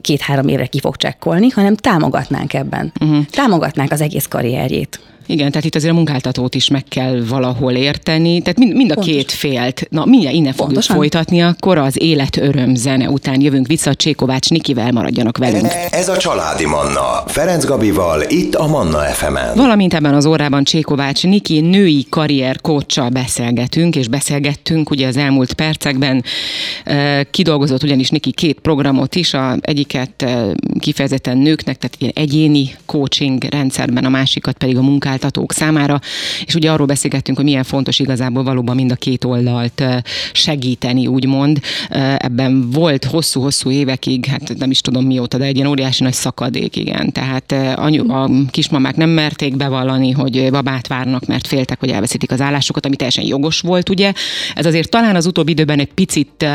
két-három 0.03 0.49
évre 0.49 0.67
ki 0.67 0.81
fog 0.81 0.97
csekkolni, 0.97 1.49
hanem 1.49 1.77
támogatnánk 1.77 2.55
ebben. 2.55 2.93
Uh-huh. 3.01 3.25
Támogatnánk 3.25 3.93
az 3.93 4.01
egész 4.01 4.27
karrierjét. 4.27 5.01
Igen, 5.27 5.51
tehát 5.51 5.67
itt 5.67 5.75
azért 5.75 5.93
a 5.93 5.97
munkáltatót 5.97 6.55
is 6.55 6.69
meg 6.69 6.85
kell 6.89 7.25
valahol 7.29 7.73
érteni, 7.73 8.41
tehát 8.41 8.59
mind, 8.59 8.75
mind 8.75 8.91
a 8.91 8.95
Pontos. 8.95 9.15
két 9.15 9.33
félt. 9.33 9.87
Na, 9.91 10.05
mindjárt 10.05 10.35
innen 10.35 10.53
fogjuk 10.53 10.69
Pontosan. 10.69 10.97
folytatni, 10.97 11.43
akkor 11.43 11.79
az 11.79 12.03
élet 12.03 12.37
öröm 12.37 12.75
zene 12.75 13.09
után 13.09 13.41
jövünk 13.41 13.67
vissza, 13.67 13.95
Csékovács 13.95 14.51
Nikivel 14.51 14.93
maradjanak 14.93 15.39
velünk. 15.39 15.67
Ez 15.91 16.09
a 16.09 16.17
Családi 16.17 16.67
Manna, 16.67 17.23
Ferenc 17.27 17.65
Gabival, 17.65 18.23
itt 18.29 18.55
a 18.55 18.67
Manna 18.67 18.99
fm 18.99 19.37
-en. 19.37 19.57
Valamint 19.57 19.95
ebben 19.95 20.15
az 20.15 20.27
órában 20.27 20.65
Csékovács 20.65 21.23
Niki 21.23 21.61
női 21.61 22.07
karrier 22.09 22.61
kócsal 22.61 23.09
beszélgetünk, 23.09 23.97
és 23.97 24.09
beszélgettünk 24.09 24.91
ugye 24.91 25.07
az 25.07 25.17
elmúlt 25.17 25.53
percekben. 25.53 26.25
Kidolgozott 27.31 27.83
ugyanis 27.83 28.09
Niki 28.09 28.31
két 28.31 28.59
programot 28.61 29.15
is, 29.15 29.35
a 29.35 29.57
egyiket 29.61 30.27
kifejezetten 30.79 31.39
nőknek, 31.39 31.79
tehát 31.79 31.97
ilyen 31.99 32.13
egyéni 32.15 32.75
coaching 32.87 33.45
rendszerben, 33.45 34.05
a 34.05 34.09
másikat 34.09 34.57
pedig 34.57 34.77
a 34.77 34.83
munkát 34.83 35.12
munkáltatók 35.13 35.53
számára, 35.53 36.01
és 36.47 36.55
ugye 36.55 36.71
arról 36.71 36.87
beszélgettünk, 36.87 37.37
hogy 37.37 37.47
milyen 37.47 37.65
fontos 37.65 37.99
igazából 37.99 38.43
valóban 38.43 38.75
mind 38.75 38.91
a 38.91 38.95
két 38.95 39.25
oldalt 39.25 39.85
segíteni, 40.33 41.07
úgymond. 41.07 41.61
Ebben 42.17 42.71
volt 42.71 43.05
hosszú-hosszú 43.05 43.71
évekig, 43.71 44.27
hát 44.27 44.55
nem 44.59 44.71
is 44.71 44.81
tudom 44.81 45.05
mióta, 45.05 45.39
de 45.39 45.45
egy 45.45 45.57
ilyen 45.57 45.69
óriási 45.69 46.03
nagy 46.03 46.13
szakadék, 46.13 46.77
igen. 46.77 47.13
Tehát 47.13 47.53
anyu, 47.77 48.11
a 48.11 48.31
kismamák 48.51 48.97
nem 48.97 49.11
merték 49.11 49.57
bevallani, 49.57 50.11
hogy 50.11 50.51
babát 50.51 50.87
várnak, 50.87 51.27
mert 51.27 51.47
féltek, 51.47 51.81
hogy 51.81 51.91
elveszítik 51.91 52.31
az 52.31 52.41
állásukat, 52.41 52.87
ami 52.87 52.97
teljesen 52.97 53.25
jogos 53.25 53.61
volt, 53.61 53.89
ugye. 53.89 54.13
Ez 54.55 54.67
azért 54.67 54.91
talán 54.91 55.17
az 55.17 55.27
utóbbi 55.27 55.51
időben 55.51 55.79
egy 55.79 55.93
picit, 55.93 56.47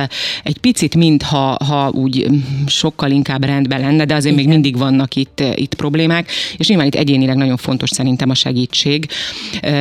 egy 0.43 0.57
picit 0.57 0.95
mintha 0.95 1.57
ha 1.67 1.89
úgy 1.89 2.27
sokkal 2.67 3.11
inkább 3.11 3.43
rendben 3.43 3.79
lenne, 3.79 4.05
de 4.05 4.15
azért 4.15 4.33
Igen. 4.33 4.45
még 4.45 4.53
mindig 4.53 4.77
vannak 4.77 5.15
itt, 5.15 5.43
itt 5.55 5.73
problémák, 5.73 6.29
és 6.57 6.67
nyilván 6.67 6.87
itt 6.87 6.95
egyénileg 6.95 7.35
nagyon 7.35 7.57
fontos 7.57 7.89
szerintem 7.89 8.29
a 8.29 8.33
segítség. 8.47 9.07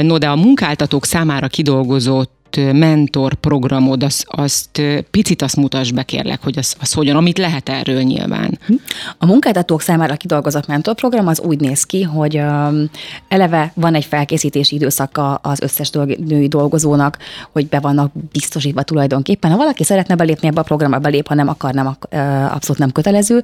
No, 0.02 0.18
de 0.18 0.28
a 0.28 0.36
munkáltatók 0.36 1.04
számára 1.04 1.48
kidolgozott 1.48 2.35
mentor 2.56 3.34
programod, 3.34 4.02
azt, 4.02 4.24
azt 4.28 4.82
picit 5.10 5.42
azt 5.42 5.56
mutasd 5.56 5.94
be 5.94 6.02
kérlek, 6.02 6.42
hogy 6.42 6.58
az, 6.58 6.74
az 6.80 6.92
hogyan, 6.92 7.16
amit 7.16 7.38
lehet 7.38 7.68
erről 7.68 8.02
nyilván. 8.02 8.58
A 9.18 9.26
munkáltatók 9.26 9.80
számára 9.80 10.14
kidolgozott 10.14 10.66
mentorprogram 10.66 11.26
az 11.26 11.40
úgy 11.40 11.60
néz 11.60 11.84
ki, 11.84 12.02
hogy 12.02 12.40
eleve 13.28 13.72
van 13.74 13.94
egy 13.94 14.04
felkészítési 14.04 14.74
időszaka 14.74 15.34
az 15.34 15.60
összes 15.60 15.90
női 16.26 16.48
dolgozónak, 16.48 17.18
hogy 17.52 17.66
be 17.68 17.80
vannak 17.80 18.12
biztosítva 18.32 18.82
tulajdonképpen. 18.82 19.50
Ha 19.50 19.56
valaki 19.56 19.84
szeretne 19.84 20.14
belépni 20.14 20.48
ebbe 20.48 20.60
a 20.60 20.64
programba, 20.64 20.98
belép, 20.98 21.26
ha 21.26 21.34
nem 21.34 21.48
akar, 21.48 21.74
nem, 21.74 21.96
abszolút 22.50 22.78
nem 22.78 22.92
kötelező, 22.92 23.42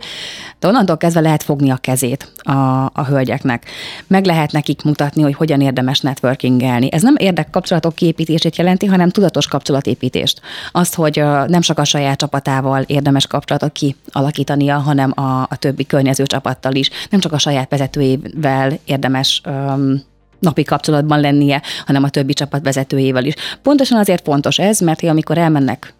de 0.61 0.68
onnantól 0.68 0.96
kezdve 0.96 1.20
lehet 1.20 1.42
fogni 1.42 1.70
a 1.70 1.77
kezét 1.77 2.33
a, 2.37 2.85
a 2.85 3.05
hölgyeknek. 3.09 3.64
Meg 4.07 4.25
lehet 4.25 4.53
nekik 4.53 4.83
mutatni, 4.83 5.22
hogy 5.22 5.35
hogyan 5.35 5.61
érdemes 5.61 6.01
networkingelni. 6.01 6.92
Ez 6.92 7.03
nem 7.03 7.14
érdek 7.18 7.51
kapcsolatok 7.51 7.94
képítését 7.94 8.57
jelenti, 8.57 8.87
hanem 8.87 9.01
tudatos 9.10 9.46
kapcsolatépítést. 9.46 10.40
Azt, 10.72 10.94
hogy 10.94 11.22
nem 11.46 11.60
csak 11.60 11.78
a 11.78 11.84
saját 11.84 12.18
csapatával 12.18 12.82
érdemes 12.82 13.26
kapcsolatot 13.26 13.72
kialakítania, 13.72 14.78
hanem 14.78 15.12
a, 15.14 15.42
a 15.42 15.56
többi 15.58 15.86
környező 15.86 16.26
csapattal 16.26 16.74
is. 16.74 16.90
Nem 17.10 17.20
csak 17.20 17.32
a 17.32 17.38
saját 17.38 17.70
vezetőjével 17.70 18.78
érdemes 18.84 19.42
um, 19.46 20.02
napi 20.38 20.62
kapcsolatban 20.62 21.20
lennie, 21.20 21.62
hanem 21.86 22.02
a 22.02 22.08
többi 22.08 22.32
csapat 22.32 22.62
vezetőjével 22.62 23.24
is. 23.24 23.34
Pontosan 23.62 23.98
azért 23.98 24.24
fontos 24.24 24.58
ez, 24.58 24.80
mert 24.80 25.02
amikor 25.02 25.38
elmennek 25.38 25.94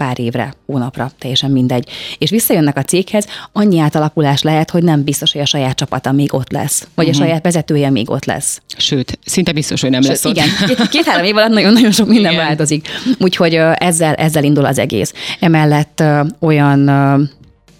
pár 0.00 0.20
évre, 0.20 0.54
hónapra, 0.66 1.10
teljesen 1.18 1.50
mindegy. 1.50 1.88
És 2.18 2.30
visszajönnek 2.30 2.76
a 2.76 2.82
céghez, 2.82 3.26
annyi 3.52 3.78
átalakulás 3.78 4.42
lehet, 4.42 4.70
hogy 4.70 4.82
nem 4.82 5.04
biztos, 5.04 5.32
hogy 5.32 5.40
a 5.40 5.44
saját 5.44 5.76
csapata 5.76 6.12
még 6.12 6.34
ott 6.34 6.52
lesz, 6.52 6.88
vagy 6.94 7.08
uh-huh. 7.08 7.22
a 7.22 7.24
saját 7.24 7.42
vezetője 7.42 7.90
még 7.90 8.10
ott 8.10 8.24
lesz. 8.24 8.60
Sőt, 8.76 9.18
szinte 9.24 9.52
biztos, 9.52 9.80
hogy 9.80 9.90
nem 9.90 10.00
Sőt, 10.00 10.10
lesz 10.10 10.24
ott. 10.24 10.36
Igen, 10.36 10.48
két-három 10.90 11.24
év 11.24 11.36
alatt 11.36 11.52
nagyon-nagyon 11.52 11.90
sok 11.90 12.08
minden 12.08 12.32
igen. 12.32 12.44
változik. 12.46 12.88
Úgyhogy 13.18 13.54
ezzel, 13.74 14.14
ezzel 14.14 14.44
indul 14.44 14.64
az 14.64 14.78
egész. 14.78 15.12
Emellett 15.40 16.02
olyan 16.38 16.90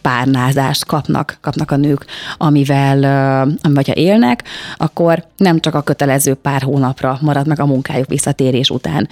párnázást 0.00 0.85
kapnak, 0.85 1.38
kapnak 1.40 1.70
a 1.70 1.76
nők, 1.76 2.04
amivel, 2.37 2.96
amivel 3.62 3.85
ha 3.87 3.94
élnek, 3.94 4.44
akkor 4.76 5.24
nem 5.37 5.61
csak 5.61 5.74
a 5.74 5.83
kötelező 5.83 6.35
pár 6.35 6.62
hónapra 6.62 7.18
marad 7.20 7.46
meg 7.46 7.61
a 7.61 7.66
munkájuk 7.66 8.09
visszatérés 8.09 8.70
után. 8.70 9.09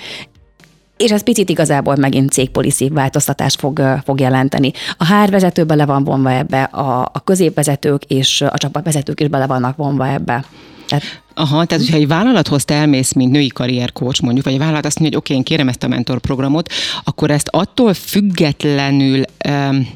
És 0.99 1.11
ez 1.11 1.23
picit 1.23 1.49
igazából 1.49 1.97
megint 1.97 2.31
cégpolicy 2.31 2.89
változtatás 2.89 3.55
fog, 3.55 3.83
fog 4.05 4.21
jelenteni. 4.21 4.73
A 4.97 5.05
hárvezető 5.05 5.65
bele 5.65 5.87
van 5.87 6.05
vonva 6.05 6.31
ebbe, 6.31 6.63
a, 6.63 7.11
a 7.13 7.21
középvezetők 7.25 8.05
és 8.05 8.41
a 8.41 8.59
csapatvezetők 8.59 9.21
is 9.21 9.29
bele 9.29 9.47
vannak 9.47 9.77
vonva 9.77 10.09
ebbe. 10.09 10.45
Tehát 10.89 11.05
Aha, 11.35 11.65
tehát 11.65 11.85
hogyha 11.85 11.97
egy 11.97 12.09
vállalathoz 12.09 12.65
te 12.65 12.75
elmész, 12.75 13.13
mint 13.13 13.33
női 13.33 13.49
karriercoach 13.49 14.23
mondjuk, 14.23 14.45
vagy 14.45 14.55
a 14.55 14.59
vállalat 14.59 14.87
azt 14.87 14.99
mondja, 14.99 15.19
hogy 15.19 15.27
oké, 15.27 15.33
okay, 15.33 15.37
én 15.37 15.43
kérem 15.43 15.69
ezt 15.69 15.83
a 15.83 15.89
mentorprogramot, 15.89 16.73
akkor 17.05 17.31
ezt 17.31 17.49
attól 17.49 17.95
függetlenül 17.95 19.23
um, 19.49 19.89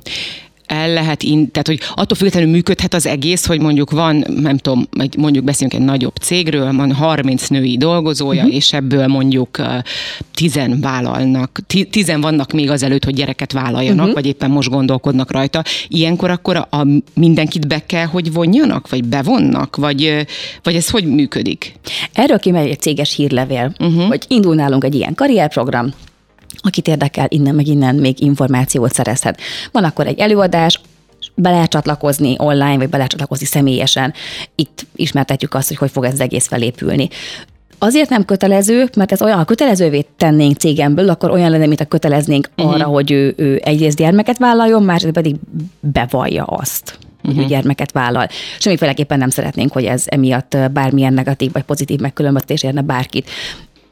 el 0.73 0.93
lehet, 0.93 1.23
in, 1.23 1.51
tehát 1.51 1.67
hogy 1.67 1.81
attól 1.95 2.17
függetlenül 2.17 2.51
működhet 2.51 2.95
az 2.95 3.07
egész, 3.07 3.47
hogy 3.47 3.61
mondjuk 3.61 3.91
van, 3.91 4.25
nem 4.41 4.57
tudom, 4.57 4.89
mondjuk 5.19 5.45
beszélünk 5.45 5.75
egy 5.75 5.87
nagyobb 5.87 6.17
cégről, 6.17 6.73
van 6.73 6.93
30 6.93 7.49
női 7.49 7.77
dolgozója, 7.77 8.41
uh-huh. 8.41 8.57
és 8.57 8.73
ebből 8.73 9.07
mondjuk 9.07 9.63
tizen 10.35 10.81
vállalnak, 10.81 11.59
tizen 11.91 12.21
vannak 12.21 12.53
még 12.53 12.71
azelőtt, 12.71 13.05
hogy 13.05 13.15
gyereket 13.15 13.53
vállaljanak, 13.53 13.99
uh-huh. 13.99 14.15
vagy 14.15 14.27
éppen 14.27 14.51
most 14.51 14.69
gondolkodnak 14.69 15.31
rajta. 15.31 15.63
Ilyenkor 15.89 16.31
akkor 16.31 16.57
a, 16.57 16.69
a 16.71 16.87
mindenkit 17.15 17.67
be 17.67 17.87
kell, 17.87 18.07
hogy 18.07 18.33
vonjanak, 18.33 18.89
vagy 18.89 19.05
bevonnak, 19.05 19.77
vagy, 19.77 20.27
vagy 20.63 20.75
ez 20.75 20.91
hogy 20.91 21.05
működik? 21.05 21.75
Erről 22.13 22.39
kimegy 22.39 22.69
egy 22.69 22.81
céges 22.81 23.15
hírlevél, 23.15 23.73
uh-huh. 23.79 24.07
hogy 24.07 24.25
indul 24.29 24.55
nálunk 24.55 24.85
egy 24.85 24.95
ilyen 24.95 25.15
karrierprogram, 25.15 25.93
akit 26.57 26.89
érdekel, 26.89 27.27
innen 27.29 27.55
meg 27.55 27.67
innen 27.67 27.95
még 27.95 28.21
információt 28.21 28.93
szerezhet. 28.93 29.41
Van 29.73 29.85
akkor 29.85 30.07
egy 30.07 30.19
előadás, 30.19 30.81
be 31.35 31.51
lehet 31.51 31.71
csatlakozni 31.71 32.35
online, 32.39 32.77
vagy 32.77 32.89
be 32.89 32.97
lehet 32.97 33.11
csatlakozni 33.11 33.47
személyesen. 33.47 34.13
Itt 34.55 34.87
ismertetjük 34.95 35.55
azt, 35.55 35.69
hogy 35.69 35.77
hogy 35.77 35.91
fog 35.91 36.05
ez 36.05 36.13
az 36.13 36.21
egész 36.21 36.47
felépülni. 36.47 37.09
Azért 37.79 38.09
nem 38.09 38.25
kötelező, 38.25 38.89
mert 38.97 39.13
ez 39.13 39.23
olyan, 39.23 39.37
ha 39.37 39.45
kötelezővé 39.45 40.07
tennénk 40.17 40.57
cégemből, 40.57 41.09
akkor 41.09 41.31
olyan 41.31 41.51
lenne, 41.51 41.67
mint 41.67 41.81
a 41.81 41.85
köteleznénk 41.85 42.51
uh-huh. 42.57 42.75
arra, 42.75 42.85
hogy 42.85 43.11
ő, 43.11 43.35
ő 43.37 43.61
egyrészt 43.65 43.97
gyermeket 43.97 44.39
vállaljon, 44.39 44.83
másrészt 44.83 45.15
pedig 45.15 45.37
bevallja 45.81 46.45
azt 46.45 46.99
uh-huh. 47.23 47.35
hogy 47.35 47.45
ő 47.45 47.55
gyermeket 47.55 47.93
vállal. 47.93 48.29
Semmiféleképpen 48.59 49.19
nem 49.19 49.31
szeretnénk, 49.31 49.73
hogy 49.73 49.85
ez 49.85 50.05
emiatt 50.07 50.57
bármilyen 50.73 51.15
negatív 51.15 51.53
vagy 51.53 51.63
pozitív 51.63 52.01
megkülönböztetés 52.01 52.63
érne 52.63 52.81
bárkit. 52.81 53.31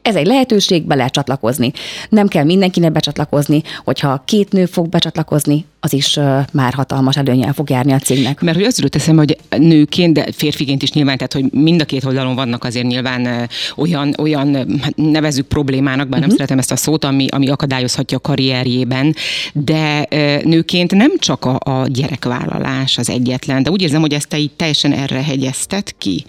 Ez 0.01 0.15
egy 0.15 0.25
lehetőség, 0.25 0.83
be 0.83 0.95
lehet 0.95 1.11
csatlakozni. 1.11 1.71
Nem 2.09 2.27
kell 2.27 2.43
mindenkinek 2.43 2.91
becsatlakozni, 2.91 3.61
hogyha 3.83 4.23
két 4.25 4.51
nő 4.51 4.65
fog 4.65 4.89
becsatlakozni, 4.89 5.65
az 5.83 5.93
is 5.93 6.19
már 6.51 6.73
hatalmas 6.73 7.17
előnyel 7.17 7.53
fog 7.53 7.69
járni 7.69 7.91
a 7.91 7.99
cégnek. 7.99 8.41
Mert 8.41 8.57
hogy 8.57 8.65
az 8.65 8.77
jutott 8.77 8.95
eszembe, 8.95 9.21
hogy 9.21 9.59
nőként, 9.61 10.13
de 10.13 10.25
férfiként 10.31 10.83
is 10.83 10.91
nyilván, 10.91 11.17
tehát 11.17 11.33
hogy 11.33 11.59
mind 11.61 11.81
a 11.81 11.85
két 11.85 12.05
oldalon 12.05 12.35
vannak 12.35 12.63
azért 12.63 12.85
nyilván 12.85 13.49
olyan, 13.75 14.13
olyan 14.17 14.79
hát 14.81 14.95
nevezük 14.95 15.47
problémának, 15.47 16.07
bár 16.07 16.19
uh-huh. 16.19 16.19
nem 16.19 16.27
mhm. 16.27 16.35
szeretem 16.35 16.57
ezt 16.57 16.71
a 16.71 16.75
szót, 16.75 17.03
ami, 17.03 17.27
ami 17.27 17.49
akadályozhatja 17.49 18.17
a 18.17 18.21
karrierjében, 18.21 19.15
de 19.53 20.07
nőként 20.43 20.95
nem 20.95 21.11
csak 21.17 21.45
a, 21.45 21.57
a 21.59 21.87
gyerekvállalás 21.87 22.97
az 22.97 23.09
egyetlen, 23.09 23.63
de 23.63 23.69
úgy 23.69 23.81
érzem, 23.81 24.01
hogy 24.01 24.13
ezt 24.13 24.27
te 24.27 24.37
így 24.37 24.51
teljesen 24.51 24.93
erre 24.93 25.23
hegyezted 25.23 25.97
ki. 25.97 26.25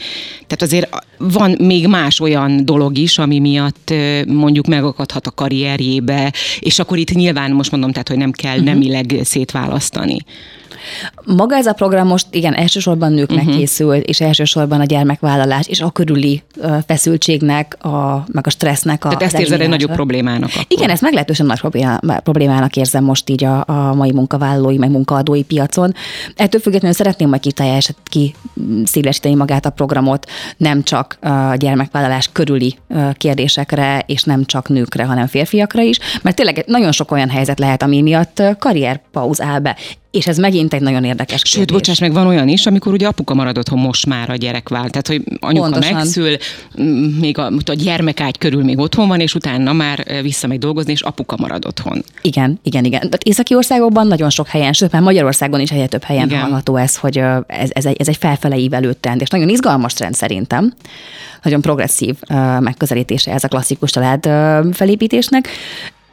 Tehát 0.46 0.62
azért 0.62 0.88
van 1.18 1.56
még 1.58 1.86
más 1.86 2.20
olyan 2.20 2.64
dolog 2.64 2.98
is, 2.98 3.18
ami 3.18 3.38
miatt 3.38 3.61
mondjuk 4.26 4.66
megakadhat 4.66 5.26
a 5.26 5.30
karrierjébe, 5.30 6.32
és 6.58 6.78
akkor 6.78 6.98
itt 6.98 7.10
nyilván 7.10 7.50
most 7.50 7.70
mondom, 7.70 7.92
tehát, 7.92 8.08
hogy 8.08 8.16
nem 8.16 8.30
kell 8.30 8.58
uh-huh. 8.58 8.66
nemileg 8.66 9.18
szétválasztani. 9.22 10.18
Maga 11.24 11.56
ez 11.56 11.66
a 11.66 11.72
program 11.72 12.06
most 12.06 12.26
igen, 12.30 12.54
elsősorban 12.54 13.12
nőknek 13.12 13.44
uh-huh. 13.44 13.56
készül, 13.56 13.94
és 13.94 14.20
elsősorban 14.20 14.80
a 14.80 14.84
gyermekvállalás 14.84 15.66
és 15.66 15.80
a 15.80 15.90
körüli 15.90 16.42
feszültségnek, 16.86 17.84
a, 17.84 18.24
meg 18.32 18.46
a 18.46 18.50
stressznek 18.50 19.04
a. 19.04 19.08
Tehát 19.08 19.22
ezt 19.22 19.38
érzed 19.38 19.60
egy 19.60 19.68
nagyobb 19.68 19.92
problémának. 19.92 20.50
Akkor. 20.52 20.64
Igen, 20.68 20.90
ezt 20.90 21.02
meglehetősen 21.02 21.46
nagy 21.46 21.60
problémának 22.22 22.76
érzem 22.76 23.04
most 23.04 23.30
így 23.30 23.44
a, 23.44 23.64
a 23.66 23.94
mai 23.94 24.12
munkavállalói, 24.12 24.78
meg 24.78 24.90
munkaadói 24.90 25.42
piacon. 25.42 25.94
Ettől 26.36 26.60
függetlenül 26.60 26.96
szeretném 26.96 27.28
majd 27.28 27.40
kiteljeset 27.40 27.96
ki 28.04 28.34
szélesíteni 28.84 29.34
magát 29.34 29.66
a 29.66 29.70
programot, 29.70 30.30
nem 30.56 30.82
csak 30.82 31.18
a 31.20 31.54
gyermekvállalás 31.54 32.30
körüli 32.32 32.78
kérdésekre, 33.16 34.02
és 34.06 34.22
nem 34.22 34.44
csak 34.44 34.68
nőkre, 34.68 35.04
hanem 35.04 35.26
férfiakra 35.26 35.82
is, 35.82 35.98
mert 36.22 36.36
tényleg 36.36 36.64
nagyon 36.66 36.92
sok 36.92 37.10
olyan 37.10 37.30
helyzet 37.30 37.58
lehet, 37.58 37.82
ami 37.82 38.02
miatt 38.02 38.42
karrierpauz 38.58 39.40
áll 39.40 39.58
be. 39.58 39.76
És 40.12 40.26
ez 40.26 40.36
megint 40.36 40.74
egy 40.74 40.80
nagyon 40.80 41.04
érdekes 41.04 41.42
kérdés. 41.42 41.50
Sőt, 41.52 41.72
bocsáss 41.72 41.98
meg, 41.98 42.12
van 42.12 42.26
olyan 42.26 42.48
is, 42.48 42.66
amikor 42.66 42.92
ugye 42.92 43.06
apuka 43.06 43.34
marad 43.34 43.58
otthon 43.58 43.78
most 43.78 44.06
már 44.06 44.30
a 44.30 44.34
gyerek 44.34 44.68
vált. 44.68 44.90
Tehát, 44.90 45.06
hogy 45.06 45.22
anyuka 45.40 45.70
Pontosan. 45.70 45.94
megszül, 45.94 46.36
még 47.20 47.38
a, 47.38 47.46
a 47.64 47.72
gyermekágy 47.72 48.38
körül 48.38 48.64
még 48.64 48.78
otthon 48.78 49.08
van, 49.08 49.20
és 49.20 49.34
utána 49.34 49.72
már 49.72 50.22
visszamegy 50.22 50.58
dolgozni, 50.58 50.92
és 50.92 51.00
apuka 51.00 51.36
marad 51.36 51.66
otthon. 51.66 52.04
Igen, 52.22 52.60
igen, 52.62 52.84
igen. 52.84 53.00
Tehát 53.00 53.22
északi 53.22 53.54
országokban 53.54 54.06
nagyon 54.06 54.30
sok 54.30 54.46
helyen, 54.46 54.72
sőt, 54.72 54.92
már 54.92 55.02
Magyarországon 55.02 55.60
is 55.60 55.70
egyre 55.70 55.86
több 55.86 56.02
helyen 56.02 56.28
igen. 56.28 56.40
hallható 56.40 56.76
ez, 56.76 56.96
hogy 56.96 57.18
ez, 57.46 57.70
ez, 57.72 57.86
egy, 57.86 57.96
ez 57.98 58.08
egy 58.08 58.16
felfele 58.16 58.56
ívelő 58.56 58.92
trend, 59.00 59.20
és 59.20 59.28
nagyon 59.28 59.48
izgalmas 59.48 59.92
trend 59.92 60.14
szerintem. 60.14 60.74
Nagyon 61.42 61.60
progresszív 61.60 62.16
megközelítése 62.60 63.32
ez 63.32 63.44
a 63.44 63.48
klasszikus 63.48 63.90
család 63.90 64.24
felépítésnek 64.74 65.48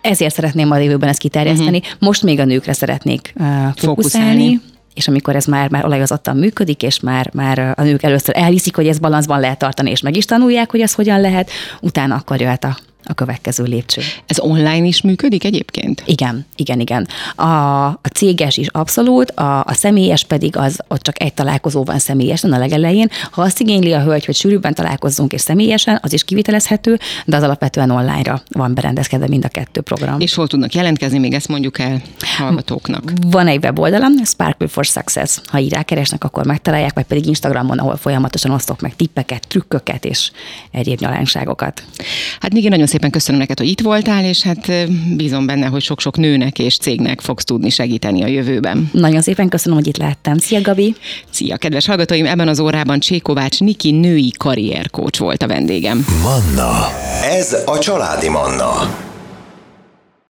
ezért 0.01 0.33
szeretném 0.33 0.71
a 0.71 0.77
jövőben 0.77 1.09
ezt 1.09 1.19
kiterjeszteni. 1.19 1.77
Uh-huh. 1.77 1.93
Most 1.99 2.23
még 2.23 2.39
a 2.39 2.45
nőkre 2.45 2.73
szeretnék 2.73 3.33
uh, 3.35 3.45
fókuszálni. 3.45 3.77
fókuszálni 3.79 4.61
és 4.93 5.07
amikor 5.07 5.35
ez 5.35 5.45
már, 5.45 5.69
már 5.69 5.85
olajozottan 5.85 6.37
működik, 6.37 6.83
és 6.83 6.99
már, 6.99 7.29
már 7.33 7.73
a 7.75 7.83
nők 7.83 8.03
először 8.03 8.37
elhiszik, 8.37 8.75
hogy 8.75 8.87
ez 8.87 8.99
balanszban 8.99 9.39
lehet 9.39 9.57
tartani, 9.57 9.89
és 9.89 10.01
meg 10.01 10.15
is 10.15 10.25
tanulják, 10.25 10.71
hogy 10.71 10.81
ez 10.81 10.93
hogyan 10.93 11.21
lehet, 11.21 11.49
utána 11.81 12.15
akkor 12.15 12.41
jöhet 12.41 12.63
a 12.63 12.77
a 13.03 13.13
következő 13.13 13.63
lépcső. 13.63 14.01
Ez 14.25 14.39
online 14.39 14.85
is 14.85 15.01
működik 15.01 15.43
egyébként? 15.43 16.03
Igen, 16.05 16.45
igen, 16.55 16.79
igen. 16.79 17.07
A, 17.35 17.85
a 17.85 18.07
céges 18.13 18.57
is 18.57 18.67
abszolút, 18.67 19.31
a, 19.31 19.63
a 19.63 19.73
személyes 19.73 20.23
pedig 20.23 20.57
az, 20.57 20.79
ott 20.87 21.01
csak 21.01 21.21
egy 21.21 21.33
találkozó 21.33 21.83
van 21.83 21.99
személyesen 21.99 22.53
a 22.53 22.57
legelején. 22.57 23.09
Ha 23.31 23.41
azt 23.41 23.59
igényli 23.59 23.93
a 23.93 24.01
hölgy, 24.01 24.25
hogy 24.25 24.35
sűrűbben 24.35 24.73
találkozzunk 24.73 25.33
és 25.33 25.41
személyesen, 25.41 25.99
az 26.01 26.13
is 26.13 26.23
kivitelezhető, 26.23 26.99
de 27.25 27.35
az 27.35 27.43
alapvetően 27.43 27.89
online-ra 27.89 28.41
van 28.49 28.73
berendezkedve 28.73 29.27
mind 29.27 29.45
a 29.45 29.47
kettő 29.47 29.81
program. 29.81 30.19
És 30.19 30.33
hol 30.33 30.47
tudnak 30.47 30.73
jelentkezni, 30.73 31.17
még 31.17 31.33
ezt 31.33 31.47
mondjuk 31.47 31.79
el 31.79 32.01
hallgatóknak? 32.37 33.11
Van 33.25 33.47
egy 33.47 33.63
weboldalam, 33.63 34.23
Sparkle 34.23 34.67
for 34.67 34.85
Success. 34.85 35.41
Ha 35.45 35.59
így 35.59 35.73
rákeresnek, 35.73 36.23
akkor 36.23 36.45
megtalálják, 36.45 36.93
vagy 36.93 37.05
pedig 37.05 37.25
Instagramon, 37.25 37.79
ahol 37.79 37.95
folyamatosan 37.95 38.51
osztok 38.51 38.81
meg 38.81 38.95
tippeket, 38.95 39.47
trükköket 39.47 40.05
és 40.05 40.31
egyéb 40.71 40.99
nyalánságokat. 40.99 41.83
Hát 42.39 42.53
még 42.53 42.69
nagyon 42.69 42.87
szépen 42.89 43.09
köszönöm 43.09 43.39
neked, 43.39 43.57
hogy 43.57 43.67
itt 43.67 43.81
voltál, 43.81 44.25
és 44.25 44.41
hát 44.41 44.71
bízom 45.15 45.45
benne, 45.45 45.65
hogy 45.65 45.81
sok-sok 45.81 46.17
nőnek 46.17 46.59
és 46.59 46.77
cégnek 46.77 47.21
fogsz 47.21 47.43
tudni 47.43 47.69
segíteni 47.69 48.23
a 48.23 48.27
jövőben. 48.27 48.89
Nagyon 48.93 49.21
szépen 49.21 49.49
köszönöm, 49.49 49.77
hogy 49.77 49.87
itt 49.87 49.97
lehettem. 49.97 50.37
Szia, 50.37 50.61
Gabi! 50.61 50.95
Szia, 51.31 51.57
kedves 51.57 51.85
hallgatóim! 51.85 52.25
Ebben 52.25 52.47
az 52.47 52.59
órában 52.59 52.99
Csékovács 52.99 53.59
Niki 53.59 53.91
női 53.91 54.31
karrierkócs 54.37 55.17
volt 55.17 55.43
a 55.43 55.47
vendégem. 55.47 56.05
Manna. 56.23 56.87
Ez 57.23 57.57
a 57.65 57.79
családi 57.79 58.29
Manna. 58.29 59.07